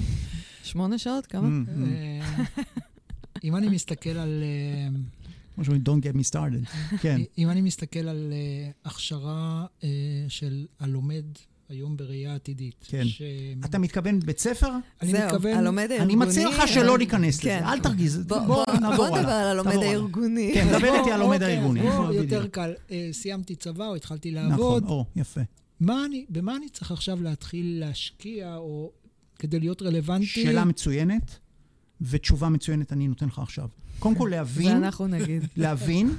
שמונה 0.63 0.99
שעות? 0.99 1.27
כמה? 1.27 1.49
Mm. 1.49 2.61
אם 3.45 3.57
אני 3.57 3.69
מסתכל 3.69 4.11
על... 4.11 4.43
כמו 5.55 5.65
שאומרים, 5.65 5.85
Don't 5.87 6.03
get 6.03 6.17
me 6.17 6.35
started. 6.35 6.79
כן. 7.03 7.21
אם 7.39 7.51
אני 7.51 7.61
מסתכל 7.61 8.09
על 8.09 8.33
הכשרה 8.85 9.67
של 10.29 10.67
הלומד 10.81 11.25
היום 11.69 11.97
בראייה 11.97 12.35
עתידית. 12.35 12.85
כן. 12.89 13.05
ש... 13.05 13.23
אתה 13.65 13.79
מתכוון 13.79 14.21
בית 14.21 14.39
ספר? 14.39 14.71
אני 15.03 15.13
זהו, 15.13 15.27
מתכוון... 15.27 15.57
הלומד 15.57 15.91
הארגוני... 15.91 16.15
אני 16.15 16.17
מציע 16.17 16.49
לך 16.49 16.69
שלא 16.69 16.99
ניכנס 16.99 17.41
כן. 17.41 17.57
לזה, 17.57 17.69
אל 17.69 17.81
תרגיז. 17.81 18.19
בוא, 18.27 18.39
בוא, 18.39 18.47
בוא, 18.47 18.97
בוא 18.97 19.09
נדבר 19.19 19.33
על 19.33 19.47
הלומד 19.47 19.77
הארגוני. 19.77 20.51
כן, 20.55 20.67
דבר 20.79 20.99
איתי 20.99 21.13
על 21.13 21.21
הלומד 21.21 21.43
הארגוני. 21.43 21.81
בוא, 21.81 22.13
יותר 22.13 22.47
קל. 22.49 22.75
אה, 22.91 23.09
סיימתי 23.13 23.57
צבא 23.57 23.87
או 23.87 23.97
התחלתי 23.97 24.31
לעבוד. 24.31 24.83
נכון, 24.83 24.85
או, 24.85 25.05
יפה. 25.17 25.41
מה 25.81 26.05
אני, 26.05 26.27
במה 26.29 26.57
אני 26.57 26.69
צריך 26.69 26.93
עכשיו 26.93 27.23
להתחיל 27.23 27.81
להשקיע, 27.81 28.57
או 28.57 28.93
כדי 29.39 29.61
להיות 29.61 29.83
רלוונטי? 29.83 30.27
שאלה 30.27 30.65
מצוינת, 30.65 31.39
ותשובה 32.01 32.49
מצוינת 32.49 32.93
אני 32.93 33.09
נותן 33.09 33.27
לך 33.27 33.39
עכשיו. 33.39 33.69
קודם 33.99 34.15
כל 34.15 34.29
להבין... 34.31 34.67
זה 34.67 34.77
אנחנו 34.77 35.07
נגיד. 35.07 35.45
להבין 35.57 36.11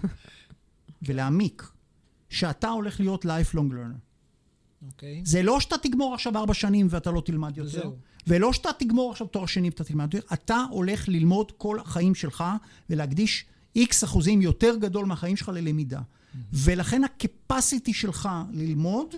ולהעמיק 1.01 1.71
שאתה 2.29 2.69
הולך 2.69 2.99
להיות 2.99 3.25
lifelong 3.25 3.71
learner. 3.71 4.08
אוקיי. 4.87 5.21
זה 5.25 5.43
לא 5.43 5.59
שאתה 5.59 5.77
תגמור 5.77 6.13
עכשיו 6.13 6.37
ארבע 6.37 6.53
שנים 6.53 6.87
ואתה 6.89 7.11
לא 7.11 7.21
תלמד 7.25 7.57
יותר. 7.57 7.69
זהו. 7.69 7.95
ולא 8.27 8.53
שאתה 8.53 8.69
תגמור 8.79 9.11
עכשיו 9.11 9.27
תואר 9.27 9.45
שני 9.45 9.69
ואתה 9.69 9.83
תלמד 9.83 10.13
יותר. 10.13 10.27
אתה 10.33 10.65
הולך 10.69 11.09
ללמוד 11.09 11.51
כל 11.51 11.79
החיים 11.79 12.15
שלך 12.15 12.43
ולהקדיש 12.89 13.45
איקס 13.75 14.03
אחוזים 14.03 14.41
יותר 14.41 14.75
גדול 14.75 15.05
מהחיים 15.05 15.35
שלך 15.35 15.49
ללמידה. 15.49 15.99
Mm-hmm. 15.99 16.37
ולכן 16.53 17.01
הקפסיטי 17.03 17.93
שלך 17.93 18.29
ללמוד 18.51 19.15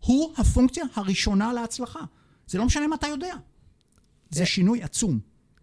הוא 0.00 0.32
הפונקציה 0.36 0.84
הראשונה 0.94 1.52
להצלחה. 1.52 2.00
זה 2.46 2.58
לא 2.58 2.64
משנה 2.64 2.86
מה 2.86 2.96
אתה 2.96 3.06
יודע. 3.06 3.34
זה 4.30 4.46
שינוי 4.46 4.82
עצום. 4.82 5.18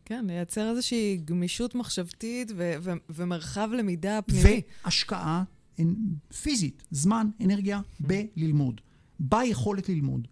כן, 0.06 0.25
לייצר 0.28 0.69
איזושהי 0.69 1.17
גמישות 1.25 1.75
מחשבתית 1.75 2.52
ו- 2.56 2.73
ו- 2.82 2.91
ומרחב 3.10 3.69
למידה 3.73 4.21
פנימי. 4.21 4.62
והשקעה 4.84 5.43
פיזית, 6.41 6.84
זמן, 6.91 7.30
אנרגיה, 7.43 7.80
mm-hmm. 7.80 8.06
בללמוד. 8.36 8.82
ביכולת 9.20 9.90
ללמוד. 9.90 10.28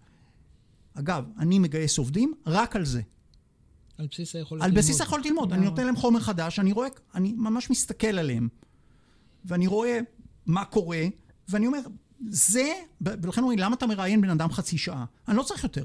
אגב, 0.94 1.26
אני 1.38 1.60
מגייס 1.60 1.98
עובדים 1.98 2.34
רק 2.46 2.76
על 2.76 2.86
זה. 2.86 3.02
על 3.98 4.08
בסיס 4.08 4.36
היכולת 4.36 4.62
ללמוד. 4.62 4.78
על 4.78 4.82
בסיס 4.82 5.02
היכולת 5.02 5.26
ללמוד. 5.26 5.54
אני 5.54 5.66
נותן 5.66 5.86
להם 5.86 5.96
חומר 5.96 6.20
חדש, 6.20 6.60
אני 6.60 6.72
רואה, 6.72 6.88
אני 7.16 7.34
ממש 7.38 7.70
מסתכל 7.70 8.08
עליהם, 8.08 8.48
ואני 9.46 9.68
רואה 9.68 10.00
מה 10.46 10.66
קורה, 10.66 11.04
ואני 11.50 11.68
אומר, 11.68 11.80
זה, 12.30 12.74
ולכן 13.02 13.42
אומרים, 13.42 13.60
למה 13.60 13.76
אתה 13.76 13.88
מראיין 13.88 14.22
בן 14.22 14.30
אדם 14.30 14.52
חצי 14.52 14.78
שעה? 14.78 15.06
אני 15.28 15.38
לא 15.38 15.44
צריך 15.44 15.64
יותר. 15.64 15.84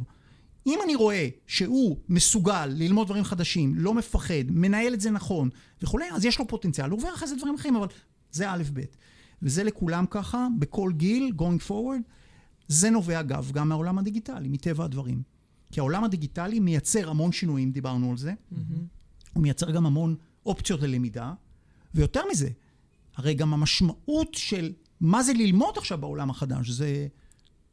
אם 0.66 0.78
אני 0.84 0.94
רואה 0.94 1.28
שהוא 1.46 1.96
מסוגל 2.08 2.66
ללמוד 2.66 3.06
דברים 3.06 3.24
חדשים, 3.24 3.74
לא 3.76 3.94
מפחד, 3.94 4.44
מנהל 4.48 4.94
את 4.94 5.00
זה 5.00 5.10
נכון 5.10 5.50
וכולי, 5.82 6.04
אז 6.12 6.24
יש 6.24 6.38
לו 6.38 6.48
פוטנציאל. 6.48 6.90
הוא 6.90 6.98
עובר 6.98 7.14
אחרי 7.14 7.28
זה 7.28 7.36
דברים 7.36 7.54
אחרים, 7.54 7.76
אבל 7.76 7.86
זה 8.30 8.50
א' 8.50 8.62
ב'. 8.72 8.80
וזה 9.42 9.64
לכולם 9.64 10.04
ככה, 10.10 10.46
בכל 10.58 10.92
גיל, 10.96 11.32
going 11.38 11.68
forward. 11.68 12.02
זה 12.68 12.90
נובע, 12.90 13.20
אגב, 13.20 13.50
גם 13.52 13.68
מהעולם 13.68 13.98
הדיגיטלי, 13.98 14.48
מטבע 14.48 14.84
הדברים. 14.84 15.22
כי 15.72 15.80
העולם 15.80 16.04
הדיגיטלי 16.04 16.60
מייצר 16.60 17.10
המון 17.10 17.32
שינויים, 17.32 17.72
דיברנו 17.72 18.10
על 18.10 18.16
זה. 18.16 18.32
Mm-hmm. 18.32 18.56
הוא 19.32 19.42
מייצר 19.42 19.70
גם 19.70 19.86
המון 19.86 20.16
אופציות 20.46 20.82
ללמידה, 20.82 21.34
ויותר 21.94 22.20
מזה, 22.30 22.48
הרי 23.16 23.34
גם 23.34 23.54
המשמעות 23.54 24.34
של 24.34 24.72
מה 25.00 25.22
זה 25.22 25.32
ללמוד 25.32 25.78
עכשיו 25.78 25.98
בעולם 25.98 26.30
החדש, 26.30 26.70
זה 26.70 27.06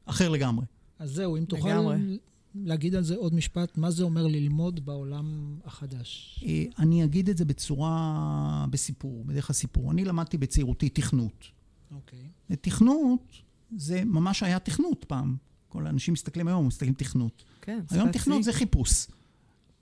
אחר 0.06 0.30
לגמרי. 0.30 0.66
אז 1.00 1.12
זהו, 1.12 1.38
אם 1.38 1.46
תוכל 1.46 1.70
לגמרי. 1.70 2.20
להגיד 2.56 2.96
על 2.96 3.04
זה 3.04 3.16
עוד 3.16 3.34
משפט, 3.34 3.78
מה 3.78 3.92
זה 3.92 4.04
אומר 4.04 4.28
ללמוד 4.28 4.86
בעולם 4.86 5.58
החדש? 5.66 6.40
אה, 6.48 6.64
אני 6.80 7.04
אגיד 7.04 7.30
את 7.30 7.38
זה 7.38 7.46
בצורה, 7.46 8.66
בסיפור, 8.70 9.24
בדרך 9.26 9.50
הסיפור. 9.50 9.92
אני 9.92 10.06
למדתי 10.06 10.38
בצעירותי 10.38 10.90
תכנות. 10.90 11.46
אוקיי. 11.92 12.20
Okay. 12.52 12.56
תכנות 12.56 13.42
זה 13.78 14.02
ממש 14.06 14.44
היה 14.44 14.60
תכנות 14.60 15.06
פעם. 15.08 15.36
כל 15.68 15.88
האנשים 15.88 16.14
מסתכלים 16.14 16.48
היום, 16.48 16.68
מסתכלים 16.68 16.94
תכנות. 16.94 17.44
כן, 17.62 17.80
היום 17.92 18.12
תכנות 18.12 18.44
זה 18.44 18.54
חיפוש. 18.54 19.08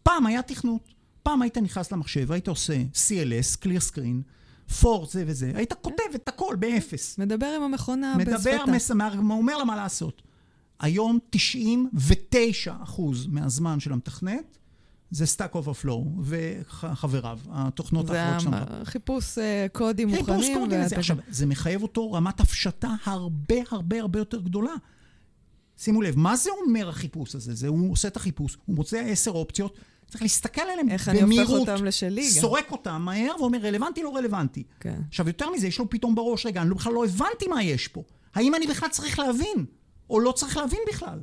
פעם 0.04 0.26
היה 0.26 0.41
תכנות. 0.41 0.93
פעם 1.23 1.41
היית 1.41 1.58
נכנס 1.58 1.91
למחשב, 1.91 2.32
היית 2.32 2.47
עושה 2.47 2.84
CLS, 2.93 3.63
clear 3.63 3.93
screen, 3.93 4.23
פורט 4.82 5.10
זה 5.10 5.23
וזה, 5.28 5.52
היית 5.56 5.73
כותב 5.73 6.04
את 6.15 6.28
הכל 6.28 6.56
באפס. 6.60 7.17
מדבר 7.17 7.47
עם 7.47 7.63
המכונה 7.63 8.15
בשפתה. 8.17 8.65
מדבר, 8.65 9.13
הוא 9.19 9.32
אומר 9.32 9.58
לה 9.58 9.63
מה 9.63 9.76
לעשות. 9.76 10.21
היום 10.80 11.19
99 11.30 12.76
אחוז 12.84 13.28
מהזמן 13.28 13.80
של 13.80 13.93
המתכנת 13.93 14.58
זה 15.12 15.26
Stack 15.26 15.56
Overflow 15.56 16.22
וחבריו, 16.22 17.39
התוכנות 17.50 18.10
האחרות 18.10 18.41
שלנו. 18.41 18.65
וחיפוש 18.82 19.38
אה, 19.38 19.65
קודים 19.72 20.08
מוכנים. 20.08 20.26
חיפוש 20.26 20.58
קודים. 20.58 20.82
ואתה... 20.82 20.96
עכשיו, 20.96 21.17
זה 21.30 21.46
מחייב 21.46 21.84
אותו 21.84 22.12
רמת 22.12 22.39
הפשטה 22.39 22.96
הרבה 23.04 23.56
הרבה 23.72 24.00
הרבה 24.00 24.20
יותר 24.20 24.41
גדולה. 24.41 24.74
שימו 25.78 26.02
לב, 26.02 26.17
מה 26.17 26.36
זה 26.36 26.50
אומר 26.65 26.89
החיפוש 26.89 27.36
הזה? 27.36 27.56
זה 27.56 27.67
הוא 27.67 27.91
עושה 27.91 28.08
את 28.08 28.15
החיפוש, 28.15 28.58
הוא 28.65 28.76
מוצא 28.76 28.98
עשר 28.98 29.32
אופציות, 29.32 29.78
צריך 30.08 30.22
להסתכל 30.22 30.62
עליהם 30.62 30.80
במהירות. 30.80 31.08
איך 31.08 31.10
אני 31.10 31.39
הופך 31.39 31.50
אותם 31.50 31.86
לשלי 31.86 32.22
גם. 32.22 32.41
סורק 32.41 32.72
אותם 32.72 33.02
מהר 33.02 33.32
ואומר, 33.39 33.58
רלוונטי, 33.58 34.04
לא 34.04 34.15
רלוונטי. 34.15 34.63
כן. 34.80 35.02
עכשיו, 35.08 35.28
יותר 35.28 35.50
מזה, 35.50 35.67
יש 35.67 35.80
לו 35.80 35.89
פתאום 35.89 36.15
בראש, 36.15 36.46
רגע, 36.46 36.62
אני 36.62 36.74
בכלל 36.74 36.93
לא 36.93 37.06
הבנתי 37.06 37.48
מה 37.48 37.63
יש 37.63 37.88
פה. 37.88 38.04
האם 38.36 38.56
אני 38.56 38.67
בכלל 38.67 38.89
צריך 38.89 39.20
להבין, 39.20 39.65
או 40.10 40.20
לא 40.20 40.32
צריך 40.32 40.58
להבין 40.58 40.80
בכלל? 40.89 41.20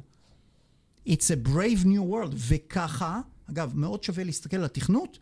It's 1.08 1.30
a 1.30 1.48
brave 1.48 1.84
new 1.84 2.12
world, 2.12 2.34
וככה, 2.34 3.20
אגב, 3.50 3.72
מאוד 3.76 4.02
שווה 4.02 4.24
להסתכל 4.24 4.56
על 4.56 4.64
התכנות, 4.64 5.18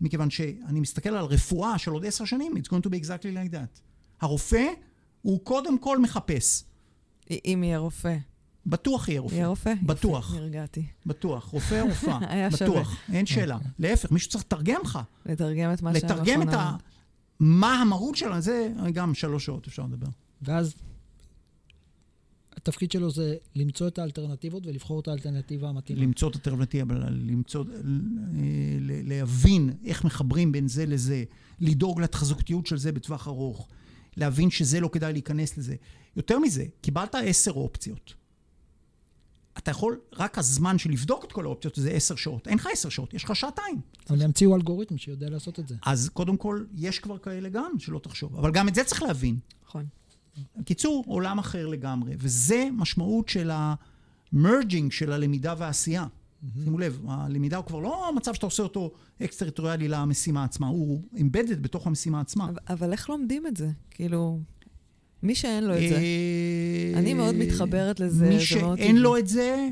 מכיוון 0.00 0.30
שאני 0.30 0.80
מסתכל 0.80 1.08
על 1.08 1.24
רפואה 1.24 1.78
של 1.78 1.90
עוד 1.90 2.06
עשר 2.06 2.24
שנים, 2.24 2.52
it's 2.56 2.68
going 2.68 2.86
to 2.86 2.88
be 2.88 3.04
exactly 3.04 3.50
like 3.50 3.52
that. 3.52 3.80
הרופא, 4.20 4.66
הוא 5.22 5.40
קודם 5.44 5.78
כל 5.78 5.98
מחפש. 5.98 6.64
אם 7.30 7.60
יהיה 7.64 7.78
רופא. 7.78 8.16
בטוח 8.66 9.08
יהיה 9.08 9.20
רופא. 9.20 9.34
יהיה 9.34 9.46
רופא? 9.46 9.74
בטוח. 9.82 10.30
יפה, 10.30 10.40
נרגעתי. 10.40 10.86
בטוח. 11.06 11.44
רופא 11.44 11.80
או 11.80 11.86
רופאה. 11.86 12.18
היה 12.32 12.50
שווה. 12.50 12.70
בטוח. 12.70 12.96
אין 13.12 13.26
שאלה. 13.26 13.58
להפך, 13.78 14.10
מישהו 14.10 14.30
צריך 14.30 14.44
לתרגם 14.44 14.80
לך. 14.84 14.98
לתרגם 15.26 15.72
את 15.72 15.82
מה 15.82 15.92
שהמכונה... 15.94 16.14
לתרגם 16.22 16.48
את 16.48 16.54
ה... 16.54 16.76
מה 17.40 17.80
המהות 17.80 18.16
שלה, 18.16 18.40
זה 18.40 18.68
גם 18.92 19.14
שלוש 19.14 19.44
שעות 19.44 19.66
אפשר 19.66 19.82
לדבר. 19.82 20.06
ואז 20.42 20.74
התפקיד 22.68 22.92
שלו 22.92 23.10
זה 23.10 23.36
למצוא 23.56 23.88
את 23.88 23.98
האלטרנטיבות 23.98 24.66
ולבחור 24.66 25.00
את 25.00 25.08
האלטרנטיבה 25.08 25.68
המתאימה. 25.68 26.00
למצוא 26.00 26.30
את 26.30 26.34
האלטרנטיבה, 26.34 26.94
למצוא, 27.10 27.64
להבין 29.04 29.70
איך 29.84 30.04
מחברים 30.04 30.52
בין 30.52 30.68
זה 30.68 30.86
לזה, 30.86 31.24
לדאוג 31.60 32.00
לתחזוקתיות 32.00 32.66
של 32.66 32.76
זה 32.76 32.92
בטווח 32.92 33.28
ארוך, 33.28 33.68
להבין 34.16 34.50
שזה 34.50 34.80
לא 34.80 34.88
כדאי 34.92 35.12
להיכנס 35.12 35.58
לזה. 35.58 35.74
יותר 36.16 36.38
מזה, 36.38 36.64
קיבלת 36.80 37.14
עשר 37.14 37.52
אופציות. 37.52 38.14
אתה 39.58 39.70
יכול, 39.70 40.00
רק 40.12 40.38
הזמן 40.38 40.78
של 40.78 40.90
לבדוק 40.90 41.24
את 41.24 41.32
כל 41.32 41.44
האופציות 41.44 41.74
זה 41.76 41.90
עשר 41.90 42.16
שעות. 42.16 42.48
אין 42.48 42.58
לך 42.58 42.68
עשר 42.72 42.88
שעות, 42.88 43.14
יש 43.14 43.24
לך 43.24 43.36
שעתיים. 43.36 43.80
אבל 44.10 44.22
ימציאו 44.22 44.56
אלגוריתם 44.56 44.98
שיודע 44.98 45.30
לעשות 45.30 45.58
את 45.58 45.68
זה. 45.68 45.74
אז 45.86 46.08
קודם 46.08 46.36
כל, 46.36 46.64
יש 46.74 46.98
כבר 46.98 47.18
כאלה 47.18 47.48
גם, 47.48 47.72
שלא 47.78 47.98
תחשוב. 47.98 48.36
אבל 48.36 48.52
גם 48.52 48.68
את 48.68 48.74
זה 48.74 48.84
צריך 48.84 49.02
להבין. 49.02 49.38
נכון. 49.66 49.86
בקיצור, 50.56 51.04
עולם 51.06 51.38
אחר 51.38 51.66
לגמרי. 51.66 52.12
וזה 52.18 52.68
משמעות 52.72 53.28
של 53.28 53.50
המרג'ינג 53.52 54.92
של 54.92 55.12
הלמידה 55.12 55.54
והעשייה. 55.58 56.06
Mm-hmm. 56.06 56.64
שימו 56.64 56.78
לב, 56.78 57.00
הלמידה 57.08 57.56
הוא 57.56 57.64
כבר 57.64 57.78
לא 57.78 58.10
מצב 58.16 58.34
שאתה 58.34 58.46
עושה 58.46 58.62
אותו 58.62 58.92
אקסטריטוריאלי 59.22 59.88
למשימה 59.88 60.44
עצמה, 60.44 60.66
הוא 60.66 61.02
אמבדד 61.20 61.62
בתוך 61.62 61.86
המשימה 61.86 62.20
עצמה. 62.20 62.44
אבל, 62.44 62.58
אבל 62.68 62.92
איך 62.92 63.10
לומדים 63.10 63.46
את 63.46 63.56
זה? 63.56 63.70
כאילו, 63.90 64.40
מי 65.22 65.34
שאין 65.34 65.64
לו 65.64 65.74
את 65.74 65.88
זה. 65.88 66.00
אני 66.94 67.14
מאוד 67.14 67.34
מתחברת 67.34 68.00
לזה, 68.00 68.28
מי 68.28 68.40
שאין 68.40 68.96
לו 68.96 69.18
את 69.18 69.28
זה, 69.28 69.68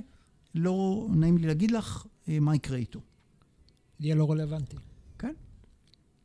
לא 0.55 1.07
נעים 1.11 1.39
לי 1.39 1.47
להגיד 1.47 1.71
לך 1.71 2.07
אה, 2.29 2.41
מה 2.41 2.57
יקרה 2.57 2.77
איתו. 2.77 3.01
יהיה 4.01 4.15
לא 4.15 4.31
רלוונטי. 4.31 4.77
כן. 5.19 5.35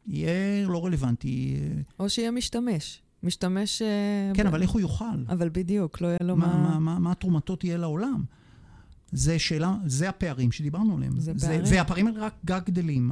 יהיה 0.07 0.67
לא 0.67 0.85
רלוונטי. 0.85 1.57
או 1.99 2.09
שיהיה 2.09 2.31
משתמש. 2.31 3.01
משתמש... 3.23 3.81
אה, 3.81 4.31
כן, 4.33 4.43
ב... 4.43 4.47
אבל 4.47 4.61
איך 4.61 4.71
הוא 4.71 4.81
יוכל? 4.81 5.25
אבל 5.29 5.49
בדיוק, 5.49 6.01
לא 6.01 6.07
יהיה 6.07 6.17
לו 6.21 6.35
מה... 6.35 6.57
מה, 6.57 6.79
מה, 6.79 6.99
מה 6.99 7.15
תרומתו 7.15 7.55
תהיה 7.55 7.77
לעולם? 7.77 8.23
זה 9.11 9.39
שאלה, 9.39 9.75
זה 9.85 10.09
הפערים 10.09 10.51
שדיברנו 10.51 10.95
עליהם. 10.95 11.19
זה 11.19 11.33
פערים. 11.39 11.61
והפערים 11.65 12.07
רק, 12.07 12.33
רק 12.49 12.65
גדלים. 12.65 13.11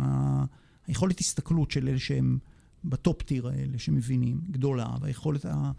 היכולת 0.87 1.19
הסתכלות 1.19 1.71
של 1.71 1.87
אלה 1.87 1.99
שהם 1.99 2.37
בטופ 2.83 3.21
טיר 3.21 3.47
האלה, 3.47 3.79
שמבינים, 3.79 4.41
גדולה, 4.51 4.87
והיכולת 5.01 5.45
ה... 5.45 5.71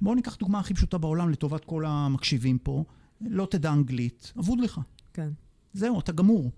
בואו 0.00 0.14
ניקח 0.14 0.36
דוגמה 0.36 0.58
הכי 0.58 0.74
פשוטה 0.74 0.98
בעולם 0.98 1.30
לטובת 1.30 1.64
כל 1.64 1.84
המקשיבים 1.86 2.58
פה. 2.58 2.84
לא 3.20 3.46
תדע 3.50 3.72
אנגלית, 3.72 4.32
אבוד 4.38 4.60
לך. 4.60 4.80
כן. 5.12 5.28
זהו, 5.72 6.00
אתה 6.00 6.12
גמור. 6.12 6.50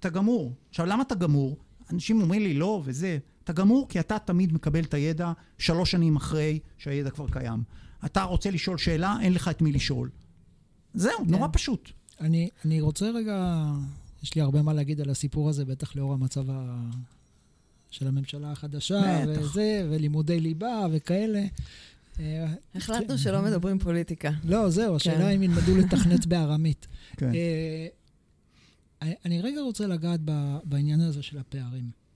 אתה 0.00 0.08
גמור. 0.08 0.54
עכשיו, 0.68 0.86
למה 0.86 1.02
אתה 1.02 1.14
גמור? 1.14 1.56
אנשים 1.92 2.20
אומרים 2.20 2.42
לי 2.42 2.54
לא 2.54 2.82
וזה. 2.84 3.18
אתה 3.48 3.56
גמור 3.56 3.88
כי 3.88 4.00
אתה 4.00 4.18
תמיד 4.18 4.52
מקבל 4.52 4.84
את 4.84 4.94
הידע 4.94 5.32
שלוש 5.58 5.90
שנים 5.90 6.16
אחרי 6.16 6.58
שהידע 6.78 7.10
כבר 7.10 7.26
קיים. 7.30 7.62
אתה 8.04 8.22
רוצה 8.22 8.50
לשאול 8.50 8.78
שאלה, 8.78 9.16
אין 9.22 9.32
לך 9.32 9.48
את 9.48 9.62
מי 9.62 9.72
לשאול. 9.72 10.10
זהו, 10.94 11.18
כן. 11.18 11.30
נורא 11.30 11.48
פשוט. 11.52 11.90
אני, 12.20 12.48
אני 12.64 12.80
רוצה 12.80 13.10
רגע, 13.10 13.66
יש 14.22 14.34
לי 14.34 14.40
הרבה 14.40 14.62
מה 14.62 14.72
להגיד 14.72 15.00
על 15.00 15.10
הסיפור 15.10 15.48
הזה, 15.48 15.64
בטח 15.64 15.96
לאור 15.96 16.12
המצב 16.12 16.50
ה... 16.50 16.80
של 17.90 18.08
הממשלה 18.08 18.52
החדשה, 18.52 19.26
בטח. 19.26 19.40
וזה, 19.40 19.86
ולימודי 19.90 20.40
ליבה 20.40 20.86
וכאלה. 20.92 21.44
החלטנו 22.74 23.18
שלא 23.18 23.42
מדברים 23.42 23.78
פוליטיקה. 23.78 24.30
לא, 24.44 24.70
זהו, 24.70 24.96
השאלה 24.96 25.18
כן. 25.18 25.30
אם 25.30 25.42
ילמדו 25.42 25.76
לתכנת 25.76 26.26
בארמית. 26.26 26.86
כן. 27.16 27.32
אה, 27.34 27.86
אני 29.24 29.40
רגע 29.42 29.60
רוצה 29.60 29.86
לגעת 29.86 30.20
בעניין 30.64 31.00
הזה 31.00 31.22
של 31.22 31.38
הפערים. 31.38 32.07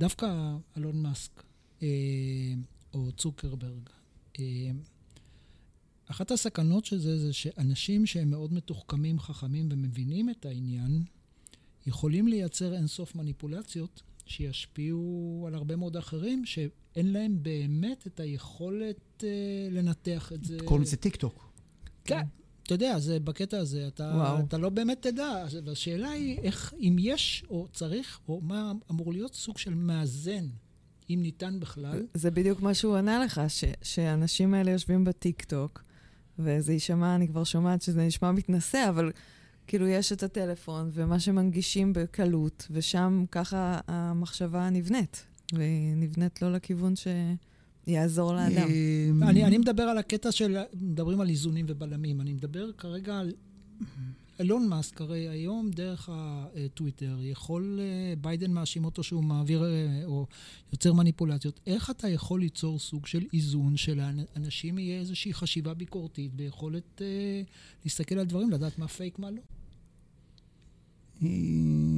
דווקא 0.00 0.56
אלון 0.76 1.02
מאסק 1.02 1.42
אה, 1.82 1.88
או 2.94 3.12
צוקרברג, 3.12 3.88
אה, 4.38 4.70
אחת 6.06 6.30
הסכנות 6.30 6.84
של 6.84 6.98
זה, 6.98 7.18
זה 7.18 7.32
שאנשים 7.32 8.06
שהם 8.06 8.30
מאוד 8.30 8.52
מתוחכמים, 8.52 9.20
חכמים 9.20 9.68
ומבינים 9.70 10.30
את 10.30 10.46
העניין, 10.46 11.02
יכולים 11.86 12.28
לייצר 12.28 12.74
אינסוף 12.74 13.14
מניפולציות 13.14 14.02
שישפיעו 14.26 15.44
על 15.46 15.54
הרבה 15.54 15.76
מאוד 15.76 15.96
אחרים, 15.96 16.44
שאין 16.44 17.12
להם 17.12 17.42
באמת 17.42 18.06
את 18.06 18.20
היכולת 18.20 19.24
אה, 19.24 19.68
לנתח 19.70 20.32
את 20.32 20.44
זה. 20.44 20.58
קוראים 20.64 20.82
לזה 20.82 20.96
טיק 20.96 21.16
טוק. 21.16 21.52
כן. 22.04 22.22
אתה 22.70 22.84
יודע, 22.84 22.98
זה 22.98 23.20
בקטע 23.20 23.58
הזה, 23.58 23.86
אתה, 23.88 24.36
אתה 24.48 24.58
לא 24.58 24.68
באמת 24.68 25.02
תדע. 25.02 25.46
והשאלה 25.64 26.10
היא 26.10 26.38
איך, 26.38 26.74
אם 26.80 26.96
יש 26.98 27.44
או 27.50 27.66
צריך, 27.72 28.20
או 28.28 28.40
מה 28.40 28.72
אמור 28.90 29.12
להיות 29.12 29.34
סוג 29.34 29.58
של 29.58 29.74
מאזן, 29.74 30.46
אם 31.10 31.18
ניתן 31.22 31.60
בכלל. 31.60 32.06
זה 32.14 32.30
בדיוק 32.30 32.60
מה 32.60 32.74
שהוא 32.74 32.96
ענה 32.96 33.24
לך, 33.24 33.40
ש, 33.48 33.64
שהאנשים 33.82 34.54
האלה 34.54 34.70
יושבים 34.70 35.04
בטיקטוק, 35.04 35.84
וזה 36.38 36.72
יישמע, 36.72 37.14
אני 37.14 37.28
כבר 37.28 37.44
שומעת 37.44 37.82
שזה 37.82 38.06
נשמע 38.06 38.32
מתנשא, 38.32 38.86
אבל 38.88 39.12
כאילו 39.66 39.86
יש 39.86 40.12
את 40.12 40.22
הטלפון, 40.22 40.90
ומה 40.92 41.20
שמנגישים 41.20 41.92
בקלות, 41.92 42.66
ושם 42.70 43.24
ככה 43.30 43.80
המחשבה 43.86 44.70
נבנית. 44.70 45.26
והיא 45.52 45.96
נבנית 45.96 46.42
לא 46.42 46.52
לכיוון 46.52 46.96
ש... 46.96 47.06
יעזור 47.90 48.34
לאדם. 48.34 48.68
אמ, 48.68 49.22
אני, 49.22 49.44
אני 49.44 49.58
מדבר 49.58 49.82
על 49.82 49.98
הקטע 49.98 50.32
של, 50.32 50.56
מדברים 50.74 51.20
על 51.20 51.28
איזונים 51.28 51.66
ובלמים. 51.68 52.20
אני 52.20 52.32
מדבר 52.32 52.72
כרגע 52.72 53.18
על... 53.18 53.32
אילון 54.40 54.68
מאסק, 54.68 55.00
הרי 55.00 55.28
היום 55.28 55.70
דרך 55.70 56.08
הטוויטר, 56.12 57.18
יכול, 57.22 57.80
אה, 57.82 58.14
ביידן 58.20 58.52
מאשים 58.52 58.84
אותו 58.84 59.02
שהוא 59.02 59.24
מעביר 59.24 59.64
אה, 59.64 60.04
או 60.04 60.26
יוצר 60.72 60.92
מניפולציות. 60.92 61.60
איך 61.66 61.90
אתה 61.90 62.08
יכול 62.08 62.40
ליצור 62.40 62.78
סוג 62.78 63.06
של 63.06 63.26
איזון, 63.32 63.76
שלאנשים 63.76 64.78
יהיה 64.78 65.00
איזושהי 65.00 65.34
חשיבה 65.34 65.74
ביקורתית, 65.74 66.34
ביכולת 66.34 67.02
אה, 67.02 67.42
להסתכל 67.84 68.18
על 68.18 68.26
דברים, 68.26 68.50
לדעת 68.50 68.78
מה 68.78 68.88
פייק, 68.88 69.18
מה 69.18 69.30
לא? 69.30 69.40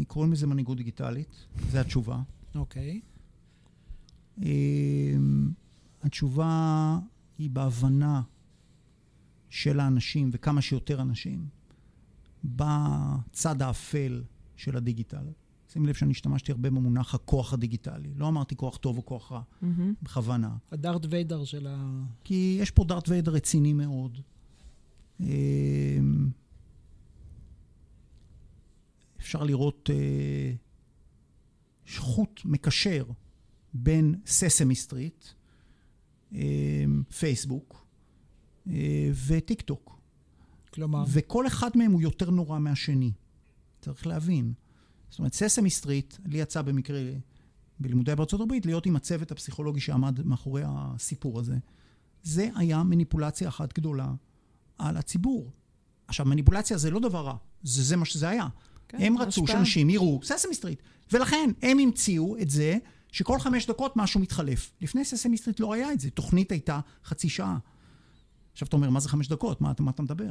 קוראים 0.07 0.33
לזה 0.33 0.47
מנהיגות 0.47 0.77
דיגיטלית, 0.77 1.47
זו 1.71 1.79
התשובה. 1.79 2.21
אוקיי. 2.55 3.01
Okay. 4.41 4.43
התשובה 6.03 6.99
היא 7.39 7.51
בהבנה 7.51 8.23
של 9.51 9.81
האנשים, 9.81 10.31
וכמה 10.33 10.63
שיותר 10.63 11.03
אנשים, 11.03 11.47
בצד 12.45 13.63
האפל 13.63 14.23
של 14.57 14.77
הדיגיטל. 14.77 15.27
שים 15.73 15.87
לב 15.87 15.95
שאני 15.95 16.11
השתמשתי 16.11 16.53
הרבה 16.53 16.71
במונח 16.71 17.15
הכוח 17.15 17.53
הדיגיטלי. 17.53 18.15
לא 18.17 18.29
אמרתי 18.29 18.57
כוח 18.57 18.77
טוב 18.77 18.97
או 18.97 19.07
כוח 19.07 19.33
רע, 19.33 19.43
mm-hmm. 19.43 19.67
בכוונה. 20.03 20.57
הדארת' 20.73 21.07
ויידר 21.11 21.45
של 21.45 21.67
ה... 21.67 22.03
כי 22.25 22.59
יש 22.61 22.71
פה 22.71 22.85
דארת' 22.85 23.09
ויידר 23.09 23.33
רציני 23.33 23.73
מאוד. 23.73 24.19
אמ, 25.21 25.27
אפשר 29.21 29.45
לראות 29.45 29.91
אה, 29.93 30.53
חוט 31.97 32.41
מקשר 32.45 33.05
בין 33.75 34.15
ססמי 34.27 34.75
סטריט, 34.75 35.25
פייסבוק 37.19 37.87
אה, 38.69 39.11
וטיק 39.27 39.63
טוק. 39.63 39.99
כלומר? 40.75 41.05
וכל 41.09 41.47
אחד 41.47 41.71
מהם 41.75 41.93
הוא 41.93 42.03
יותר 42.03 42.31
נורא 42.31 42.59
מהשני. 42.59 43.13
צריך 43.81 44.07
להבין. 44.07 44.53
זאת 45.11 45.19
אומרת, 45.19 45.35
ססמי 45.35 45.71
סטריט, 45.71 46.15
לי 46.27 46.39
יצא 46.39 46.63
במקרה 46.63 47.01
בלימודי 47.81 48.15
בארצות 48.15 48.41
הברית 48.41 48.67
להיות 48.67 48.87
עם 48.87 48.97
הצוות 48.97 49.31
הפסיכולוגי 49.33 49.81
שעמד 49.81 50.27
מאחורי 50.27 50.63
הסיפור 50.67 51.41
הזה. 51.41 51.57
זה 52.23 52.49
היה 52.57 52.83
מניפולציה 52.83 53.49
אחת 53.49 53.73
גדולה 53.73 54.13
על 54.79 54.97
הציבור. 54.97 55.51
עכשיו, 56.07 56.27
מניפולציה 56.27 56.79
זה 56.79 56.91
לא 56.91 57.01
דבר 57.01 57.25
רע, 57.25 57.37
זה, 57.63 57.83
זה 57.83 57.97
מה 57.97 58.05
שזה 58.05 58.29
היה. 58.29 58.47
כן, 58.89 58.99
הם 59.01 59.19
רצו. 59.19 59.47
שאנשים 59.47 59.91
יראו 59.91 60.21
ססמי 60.23 60.55
סטריט. 60.55 60.83
ולכן 61.13 61.51
הם 61.63 61.79
המציאו 61.79 62.37
את 62.39 62.51
זה 62.51 62.79
שכל 63.13 63.39
חמש 63.39 63.67
דקות 63.67 63.97
משהו 63.97 64.21
מתחלף. 64.21 64.73
לפני 64.81 65.05
ססמי 65.05 65.37
סטריט 65.37 65.61
לא 65.61 65.73
היה 65.73 65.93
את 65.93 66.01
זה, 66.01 66.11
תוכנית 66.11 66.53
הייתה 66.53 66.81
חצי 67.05 67.29
שעה. 67.29 67.59
עכשיו 68.53 68.69
אתה 68.69 68.77
אומר, 68.77 68.91
מה 68.91 69.01
זה 69.01 69.09
חמש 69.09 69.29
דקות? 69.29 69.61
מה, 69.61 69.73
מה 69.79 69.91
אתה 69.91 70.03
מדבר? 70.03 70.31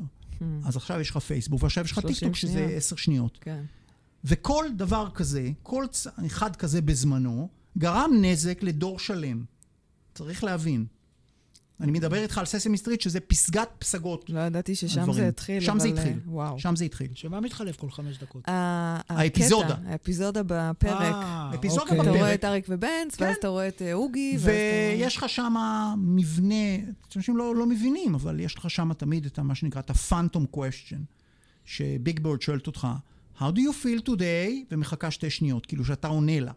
אז 0.65 0.77
עכשיו 0.77 0.99
יש 0.99 1.09
לך 1.09 1.17
פייסבוק, 1.17 1.63
ועכשיו 1.63 1.85
יש 1.85 1.91
לך 1.91 2.01
30 2.01 2.13
טיקטוק 2.13 2.35
שזה. 2.35 2.65
עשר 2.65 2.95
שניות. 2.95 3.37
כן. 3.41 3.63
וכל 4.23 4.65
דבר 4.75 5.09
כזה, 5.13 5.51
כל 5.63 5.85
צ... 5.91 6.07
אחד 6.25 6.55
כזה 6.55 6.81
בזמנו, 6.81 7.49
גרם 7.77 8.11
נזק 8.21 8.63
לדור 8.63 8.99
שלם. 8.99 9.43
צריך 10.13 10.43
להבין. 10.43 10.85
אני 11.81 11.91
מדבר 11.91 12.17
איתך 12.17 12.37
על 12.37 12.45
ססמי 12.45 12.77
סטריט, 12.77 13.01
שזה 13.01 13.19
פסגת 13.19 13.69
פסגות. 13.79 14.29
לא 14.29 14.39
ידעתי 14.39 14.75
ששם 14.75 14.99
הדברים. 14.99 15.17
זה 15.21 15.27
התחיל, 15.27 15.59
שם 15.61 15.71
אבל... 15.71 15.79
זה 15.79 15.87
אה, 15.87 15.93
התחיל. 15.93 16.19
וואו. 16.25 16.59
שם 16.59 16.75
זה 16.75 16.85
התחיל. 16.85 17.07
שמה 17.13 17.39
מתחלף 17.39 17.75
כל 17.75 17.89
חמש 17.91 18.17
דקות? 18.17 18.49
ה- 18.49 19.01
האפיזודה. 19.13 19.75
האפיזודה 19.85 20.41
בפרק. 20.45 21.01
אה, 21.01 21.51
אפיזודה 21.55 21.81
אוקיי. 21.81 21.95
אתה 21.99 22.03
בפרק. 22.03 22.17
רואה 22.19 22.33
את 22.33 22.45
אריק 22.45 22.65
ובנץ, 22.69 22.91
ואז 23.19 23.19
כן. 23.19 23.33
אתה 23.39 23.47
רואה 23.47 23.67
את 23.67 23.81
אה, 23.81 23.93
אוגי, 23.93 24.35
אתה. 24.35 24.45
ויש 24.45 25.17
לך 25.17 25.29
שם 25.29 25.53
מבנה, 25.97 26.55
אנשים 27.15 27.37
לא, 27.37 27.55
לא 27.55 27.65
מבינים, 27.65 28.15
אבל 28.15 28.39
יש 28.39 28.55
לך 28.57 28.69
שם 28.69 28.93
תמיד 28.93 29.25
את 29.25 29.39
מה 29.39 29.55
שנקרא, 29.55 29.81
את 29.81 29.89
ה-phantom 29.89 30.57
question, 30.57 30.99
שביג 31.65 32.19
בורד 32.19 32.41
שואלת 32.41 32.67
אותך, 32.67 32.87
How 33.39 33.43
do 33.43 33.57
you 33.57 33.73
feel 33.83 34.07
today? 34.09 34.53
ומחכה 34.71 35.11
שתי 35.11 35.29
שניות, 35.29 35.65
כאילו 35.65 35.85
שאתה 35.85 36.07
עונה 36.07 36.39
לה. 36.39 36.51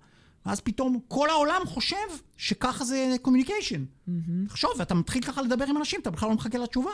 ואז 0.46 0.60
פתאום 0.60 0.98
כל 1.08 1.30
העולם 1.30 1.60
חושב 1.66 1.96
שככה 2.36 2.84
זה 2.84 3.16
communication. 3.24 4.10
תחשוב, 4.48 4.70
ואתה 4.78 4.94
מתחיל 4.94 5.22
ככה 5.22 5.42
לדבר 5.42 5.64
עם 5.64 5.76
אנשים, 5.76 6.00
אתה 6.00 6.10
בכלל 6.10 6.28
לא 6.28 6.34
מחכה 6.34 6.58
לתשובה. 6.58 6.90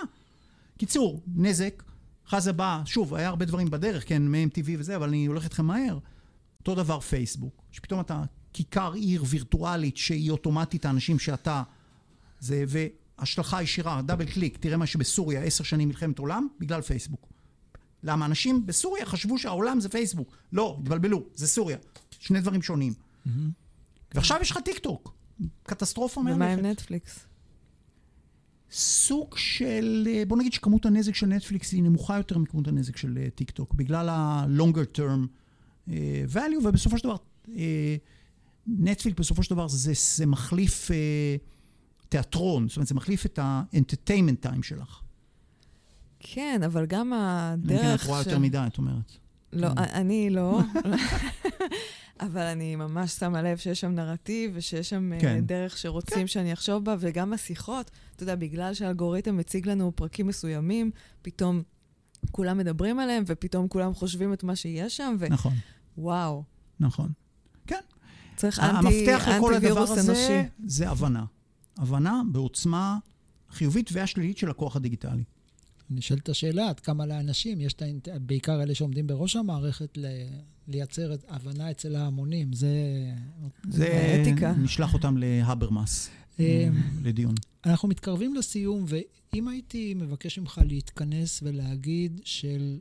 קיצור, 0.78 1.22
נזק, 1.34 1.82
חזה 2.26 2.52
בא, 2.52 2.82
שוב, 2.86 3.14
היה 3.14 3.28
הרבה 3.28 3.44
דברים 3.44 3.70
בדרך, 3.70 4.08
כן, 4.08 4.22
מ-MTV 4.28 4.68
וזה, 4.78 4.96
אבל 4.96 5.08
אני 5.08 5.26
הולך 5.26 5.44
איתכם 5.44 5.66
מהר. 5.66 5.98
אותו 6.60 6.74
דבר 6.74 7.00
פייסבוק, 7.00 7.62
שפתאום 7.70 8.00
אתה 8.00 8.22
כיכר 8.52 8.92
עיר 8.92 9.24
וירטואלית 9.26 9.96
שהיא 9.96 10.30
אוטומטית 10.30 10.84
האנשים 10.84 11.18
שאתה... 11.18 11.62
זה, 12.40 12.64
והשלכה 12.68 13.62
ישירה, 13.62 14.02
double 14.02 14.24
click, 14.24 14.58
תראה 14.58 14.76
מה 14.76 14.86
שבסוריה 14.86 15.42
עשר 15.42 15.64
שנים 15.64 15.88
מלחמת 15.88 16.18
עולם, 16.18 16.48
בגלל 16.60 16.80
פייסבוק. 16.80 17.26
למה 18.02 18.26
אנשים 18.26 18.66
בסוריה 18.66 19.06
חשבו 19.06 19.38
שהעולם 19.38 19.80
זה 19.80 19.88
פייסבוק. 19.88 20.36
לא, 20.52 20.76
התבלבלו, 20.82 21.24
זה 21.34 21.46
סוריה. 21.46 21.76
שני 22.18 22.40
דברים 22.40 22.62
שונים. 22.62 22.92
ועכשיו 24.14 24.38
יש 24.40 24.50
לך 24.50 24.58
טיק 24.64 24.78
טוק. 24.78 25.14
קטסטרופה 25.62 26.20
ומה 26.20 26.30
עם 26.32 26.38
מהלכת. 26.38 26.62
נטפליקס? 26.62 27.26
סוג 28.70 29.36
של, 29.36 30.08
אה, 30.10 30.22
בוא 30.28 30.36
נגיד 30.36 30.52
שכמות 30.52 30.86
הנזק 30.86 31.14
של 31.14 31.26
נטפליקס 31.26 31.72
היא 31.72 31.82
נמוכה 31.82 32.16
יותר 32.16 32.38
מכמות 32.38 32.68
הנזק 32.68 32.96
של 32.96 33.18
אה, 33.18 33.30
טיק 33.30 33.50
טוק, 33.50 33.74
בגלל 33.74 34.08
ה-longer 34.08 34.98
term 34.98 35.26
אה, 35.90 36.24
value, 36.34 36.66
ובסופו 36.68 36.98
של 36.98 37.04
דבר, 37.04 37.16
נטפליקס 38.66 39.20
בסופו 39.20 39.42
של 39.42 39.54
דבר 39.54 39.68
זה, 39.68 39.92
זה 40.16 40.26
מחליף 40.26 40.90
תיאטרון, 42.08 42.68
זאת 42.68 42.76
אומרת 42.76 42.88
זה 42.88 42.94
מחליף 42.94 43.26
את 43.26 43.38
ה-entertainment 43.38 44.46
time 44.46 44.62
שלך. 44.62 45.00
כן, 46.18 46.60
אבל 46.66 46.86
גם 46.86 47.12
אלא 47.12 47.54
אם 47.54 47.68
כן 47.68 47.74
הדרך 47.74 48.02
את 48.02 48.08
רואה 48.08 48.18
יותר 48.18 48.38
מדי, 48.38 48.64
את 48.66 48.78
אומרת. 48.78 49.12
לא, 49.52 49.68
כן. 49.68 49.78
אני 49.78 50.30
לא. 50.30 50.60
אבל 52.20 52.42
אני 52.42 52.76
ממש 52.76 53.12
שמה 53.12 53.42
לב 53.42 53.56
שיש 53.56 53.80
שם 53.80 53.90
נרטיב 53.92 54.50
ושיש 54.54 54.90
שם 54.90 55.12
אה, 55.12 55.20
כן. 55.20 55.40
דרך 55.46 55.78
שרוצים 55.78 56.26
שאני 56.26 56.52
אחשוב 56.52 56.84
בה, 56.84 56.96
וגם 56.98 57.32
השיחות, 57.32 57.90
אתה 58.16 58.22
יודע, 58.22 58.34
בגלל 58.34 58.74
שהאלגוריתם 58.74 59.36
מציג 59.36 59.68
לנו 59.68 59.92
פרקים 59.96 60.26
מסוימים, 60.26 60.90
פתאום 61.22 61.62
כולם 62.30 62.58
מדברים 62.58 62.98
עליהם, 62.98 63.24
ופתאום 63.26 63.68
כולם 63.68 63.94
חושבים 63.94 64.32
את 64.32 64.44
מה 64.44 64.56
שיש 64.56 64.96
שם, 64.96 65.16
נכון, 65.30 65.52
ווואו, 65.98 66.42
נכון. 66.80 67.12
כן. 67.66 67.80
צריך 68.36 68.58
אנטי, 68.58 69.10
המפתח 69.10 69.28
לכל 69.28 69.54
הדבר 69.54 69.80
הזה 69.80 70.00
אנושי. 70.00 70.48
זה 70.66 70.90
הבנה. 70.90 71.24
הבנה 71.78 72.22
בעוצמה 72.32 72.98
חיובית 73.50 73.90
והשלילית 73.92 74.38
של 74.38 74.50
הכוח 74.50 74.76
הדיגיטלי. 74.76 75.24
נשאלת 75.90 76.28
השאלה, 76.28 76.68
עד 76.68 76.80
כמה 76.80 77.06
לאנשים, 77.06 77.60
יש 77.60 77.72
את 77.72 77.82
האינט... 77.82 78.08
בעיקר 78.08 78.62
אלה 78.62 78.74
שעומדים 78.74 79.06
בראש 79.06 79.36
המערכת, 79.36 79.98
ל... 79.98 80.06
לייצר 80.68 81.14
את 81.14 81.24
הבנה 81.28 81.70
אצל 81.70 81.96
ההמונים. 81.96 82.52
זה... 82.52 82.74
זה 83.70 84.18
אתיקה. 84.22 84.52
נשלח 84.52 84.94
אותם 84.94 85.16
להברמאס, 85.16 86.10
אה, 86.40 86.68
לדיון. 87.02 87.34
אנחנו 87.64 87.88
מתקרבים 87.88 88.34
לסיום, 88.34 88.84
ואם 88.88 89.48
הייתי 89.48 89.94
מבקש 89.94 90.38
ממך 90.38 90.60
להתכנס 90.66 91.40
ולהגיד 91.42 92.20
של 92.24 92.78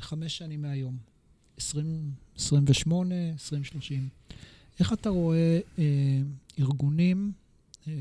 חמש 0.00 0.38
שנים 0.38 0.62
מהיום, 0.62 0.96
2028, 1.56 3.14
2030, 3.32 4.08
איך 4.80 4.92
אתה 4.92 5.08
רואה 5.08 5.60
אה, 5.78 5.84
ארגונים 6.58 7.32
אה, 7.88 7.92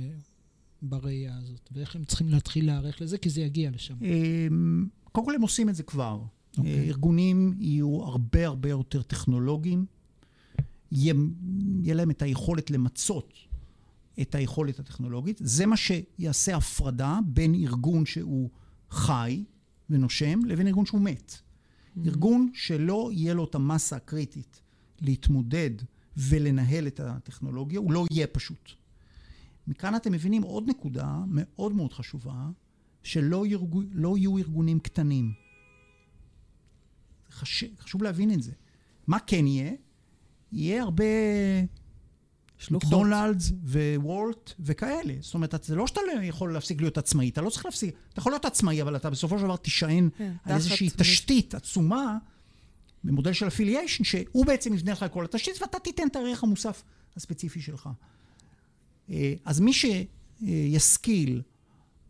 בראייה 0.82 1.38
הזאת, 1.38 1.70
ואיך 1.72 1.96
הם 1.96 2.04
צריכים 2.04 2.30
להתחיל 2.30 2.66
להיערך 2.66 3.02
לזה, 3.02 3.18
כי 3.18 3.30
זה 3.30 3.42
יגיע 3.42 3.72
לשם. 3.72 3.96
אמ, 4.02 4.88
קודם 5.12 5.26
כל 5.26 5.36
הם 5.36 5.42
עושים 5.42 5.70
את 5.70 5.76
זה 5.76 5.84
כבר. 5.84 6.22
אוקיי. 6.58 6.80
אה, 6.80 6.84
ארגונים 6.84 7.54
יהיו 7.60 8.04
הרבה 8.04 8.48
הרבה 8.48 8.70
יותר 8.70 9.02
טכנולוגיים. 9.02 9.86
יהיה, 10.92 11.14
יהיה 11.84 11.96
להם 11.96 12.12
את 12.12 12.22
היכולת 12.22 12.72
למצות 12.72 13.34
את 14.22 14.36
היכולת 14.36 14.80
הטכנולוגית. 14.80 15.42
זה 15.44 15.66
מה 15.66 15.76
שיעשה 15.78 16.58
הפרדה 16.58 17.20
בין 17.26 17.56
ארגון 17.56 18.06
שהוא 18.06 18.50
חי 18.90 19.44
ונושם 19.90 20.46
לבין 20.46 20.68
ארגון 20.68 20.86
שהוא 20.86 21.02
מת. 21.02 21.38
ארגון 22.06 22.50
שלא 22.54 23.10
יהיה 23.14 23.34
לו 23.34 23.46
את 23.46 23.56
המסה 23.56 23.96
הקריטית 23.96 24.62
להתמודד 25.02 25.72
ולנהל 26.18 26.88
את 26.88 27.00
הטכנולוגיה, 27.00 27.80
הוא 27.80 27.92
לא 27.92 28.06
יהיה 28.12 28.28
פשוט. 28.28 28.72
מכאן 29.68 29.96
אתם 29.96 30.12
מבינים 30.12 30.42
עוד 30.42 30.70
נקודה 30.70 31.16
מאוד 31.28 31.72
מאוד 31.72 31.94
חשובה, 31.94 32.50
שלא 33.04 33.48
ירגו, 33.48 33.82
לא 33.92 34.18
יהיו 34.18 34.38
ארגונים 34.38 34.80
קטנים. 34.80 35.34
חש, 37.32 37.64
חשוב 37.80 38.04
להבין 38.04 38.34
את 38.34 38.44
זה. 38.44 38.52
מה 39.08 39.20
כן 39.20 39.48
יהיה? 39.48 39.72
יהיה 40.52 40.84
הרבה 40.84 41.04
שלוחות. 42.58 42.88
מקדונלדס 42.88 43.52
ווולט 43.96 44.54
וכאלה. 44.60 45.14
זאת 45.22 45.34
אומרת, 45.34 45.64
זה 45.64 45.76
לא 45.76 45.88
שאתה 45.88 46.02
לא 46.08 46.22
יכול 46.22 46.54
להפסיק 46.54 46.82
להיות 46.82 46.98
עצמאי, 46.98 47.30
אתה 47.30 47.42
לא 47.42 47.50
צריך 47.50 47.66
להפסיק, 47.66 47.96
אתה 48.14 48.20
יכול 48.20 48.32
להיות 48.32 48.46
עצמאי, 48.46 48.82
אבל 48.82 48.96
אתה 48.96 49.10
בסופו 49.10 49.38
של 49.40 49.44
דבר 49.44 49.56
תישען 49.56 50.10
כן, 50.18 50.34
על 50.44 50.56
איזושהי 50.56 50.90
תחת 50.90 51.00
תשתית 51.00 51.56
עצומה, 51.56 52.18
במודל 53.04 53.34
של 53.34 53.48
אפיליישן, 53.48 54.04
שהוא 54.04 54.46
בעצם 54.46 54.74
יבנה 54.74 54.92
לך 54.92 55.04
את 55.04 55.12
כל 55.12 55.26
התשתית, 55.26 55.62
ואתה 55.62 55.80
תיתן 55.80 56.08
את 56.08 56.16
הערך 56.16 56.44
המוסף 56.44 56.84
הספציפי 57.16 57.62
שלך. 57.62 57.90
אה, 59.12 59.34
אז 59.46 59.60
מי 59.60 59.72
שישכיל 59.74 61.42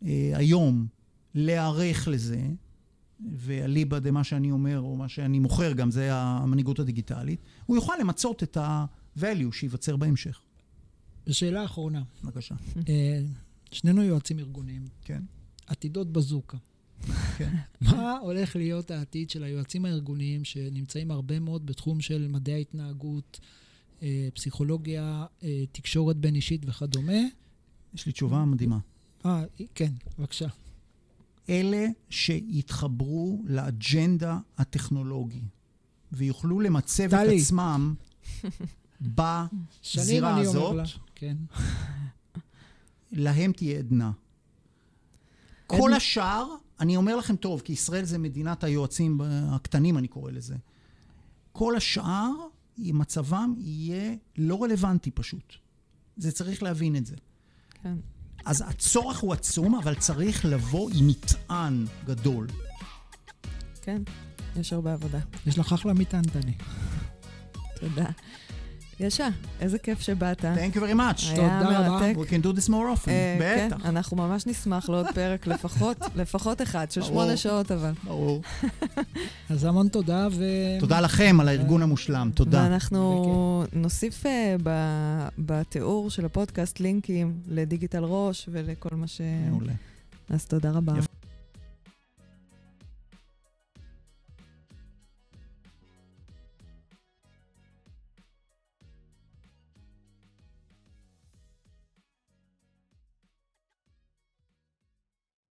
אה, 0.04 0.32
היום 0.34 0.86
להיערך 1.34 2.08
לזה, 2.08 2.46
ואליבא 3.36 3.98
דמה 3.98 4.24
שאני 4.24 4.50
אומר, 4.50 4.80
או 4.80 4.96
מה 4.96 5.08
שאני 5.08 5.38
מוכר 5.38 5.72
גם, 5.72 5.90
זה 5.90 6.08
המנהיגות 6.14 6.78
הדיגיטלית, 6.78 7.40
הוא 7.66 7.76
יוכל 7.76 7.92
למצות 8.00 8.42
את 8.42 8.56
ה-value 8.56 9.52
שייווצר 9.52 9.96
בהמשך. 9.96 10.40
ושאלה 11.26 11.64
אחרונה, 11.64 12.02
בבקשה. 12.24 12.54
אה, 12.88 13.20
שנינו 13.70 14.02
יועצים 14.02 14.38
ארגוניים, 14.38 14.82
כן. 15.04 15.22
עתידות 15.66 16.12
בזוקה. 16.12 16.56
כן. 17.38 17.56
מה 17.80 18.18
הולך 18.18 18.56
להיות 18.56 18.90
העתיד 18.90 19.30
של 19.30 19.44
היועצים 19.44 19.84
הארגוניים 19.84 20.44
שנמצאים 20.44 21.10
הרבה 21.10 21.40
מאוד 21.40 21.66
בתחום 21.66 22.00
של 22.00 22.28
מדעי 22.28 22.54
ההתנהגות, 22.54 23.40
פסיכולוגיה, 24.34 25.26
אה, 25.42 25.64
תקשורת 25.72 26.16
בין 26.16 26.34
אישית 26.34 26.62
וכדומה? 26.66 27.18
יש 27.94 28.06
לי 28.06 28.12
תשובה 28.12 28.44
מדהימה. 28.44 28.78
אה, 29.26 29.44
כן, 29.74 29.92
בבקשה. 30.18 30.48
אלה 31.48 31.86
שיתחברו 32.10 33.42
לאג'נדה 33.46 34.38
הטכנולוגי 34.58 35.42
ויוכלו 36.12 36.60
למצב 36.60 37.14
את. 37.14 37.28
עצמם 37.36 37.94
בזירה 39.00 40.36
הזאת, 40.36 40.76
לה. 40.76 40.84
כן. 41.14 41.36
להם 43.12 43.52
תהיה 43.52 43.78
עדנה. 43.78 44.12
כל 45.66 45.92
השאר, 45.94 46.46
אני 46.80 46.96
אומר 46.96 47.16
לכם 47.16 47.36
טוב, 47.36 47.60
כי 47.60 47.72
ישראל 47.72 48.04
זה 48.04 48.18
מדינת 48.18 48.64
היועצים 48.64 49.20
הקטנים, 49.24 49.98
אני 49.98 50.08
קורא 50.08 50.30
לזה. 50.30 50.56
כל 51.52 51.76
השאר, 51.76 52.30
מצבם 52.78 53.54
יהיה 53.58 54.14
לא 54.38 54.62
רלוונטי 54.62 55.10
פשוט. 55.10 55.54
זה 56.16 56.32
צריך 56.32 56.62
להבין 56.62 56.96
את 56.96 57.06
זה. 57.06 57.16
כן. 57.82 57.96
אז 58.44 58.64
הצורך 58.66 59.18
הוא 59.18 59.32
עצום, 59.32 59.74
אבל 59.74 59.94
צריך 59.94 60.44
לבוא 60.44 60.90
עם 60.94 61.08
מטען 61.08 61.86
גדול. 62.04 62.46
כן, 63.82 64.02
יש 64.56 64.72
הרבה 64.72 64.92
עבודה. 64.92 65.18
יש 65.46 65.58
לך 65.58 65.72
אחלה 65.72 65.92
מטען, 65.92 66.22
טלי. 66.22 66.54
תודה. 67.80 68.10
ישה, 69.02 69.28
איזה 69.60 69.78
כיף 69.78 70.00
שבאת. 70.00 70.44
Thank 70.44 70.76
you 70.76 70.80
very 70.80 70.94
much. 70.94 71.30
היה 71.30 71.60
תודה 71.64 71.86
רבה. 71.88 72.12
We 72.12 72.26
can 72.26 72.44
do 72.44 72.58
this 72.58 72.68
more 72.68 72.70
often. 72.96 73.08
אה, 73.08 73.36
כן, 73.38 73.68
בטח. 73.74 73.86
אנחנו 73.86 74.16
ממש 74.16 74.46
נשמח 74.46 74.88
לעוד 74.88 75.06
פרק, 75.14 75.46
לפחות, 75.46 75.96
לפחות 76.16 76.62
אחד, 76.62 76.90
של. 76.90 77.02
שמונה 77.02 77.36
שעות 77.36 77.72
אבל. 77.72 77.92
ברור. 78.04 78.42
אז 79.50 79.64
המון 79.64 79.88
תודה, 79.88 80.28
ו... 80.32 80.44
תודה 80.80 81.00
לכם 81.00 81.36
על 81.40 81.48
הארגון 81.48 81.82
המושלם. 81.82 82.30
תודה. 82.34 82.62
ואנחנו 82.62 83.24
נוסיף 83.72 84.26
אה, 84.26 84.56
ב- 84.62 85.28
בתיאור 85.38 86.10
של 86.10 86.24
הפודקאסט 86.24 86.80
לינקים 86.80 87.32
לדיגיטל 87.48 88.04
ראש 88.04 88.48
ולכל 88.52 88.96
מה 88.96 89.06
ש... 89.06 89.20
מעולה. 89.50 89.72
אז 90.30 90.44
תודה 90.44 90.70
רבה. 90.70 90.92
יפה. 90.98 91.08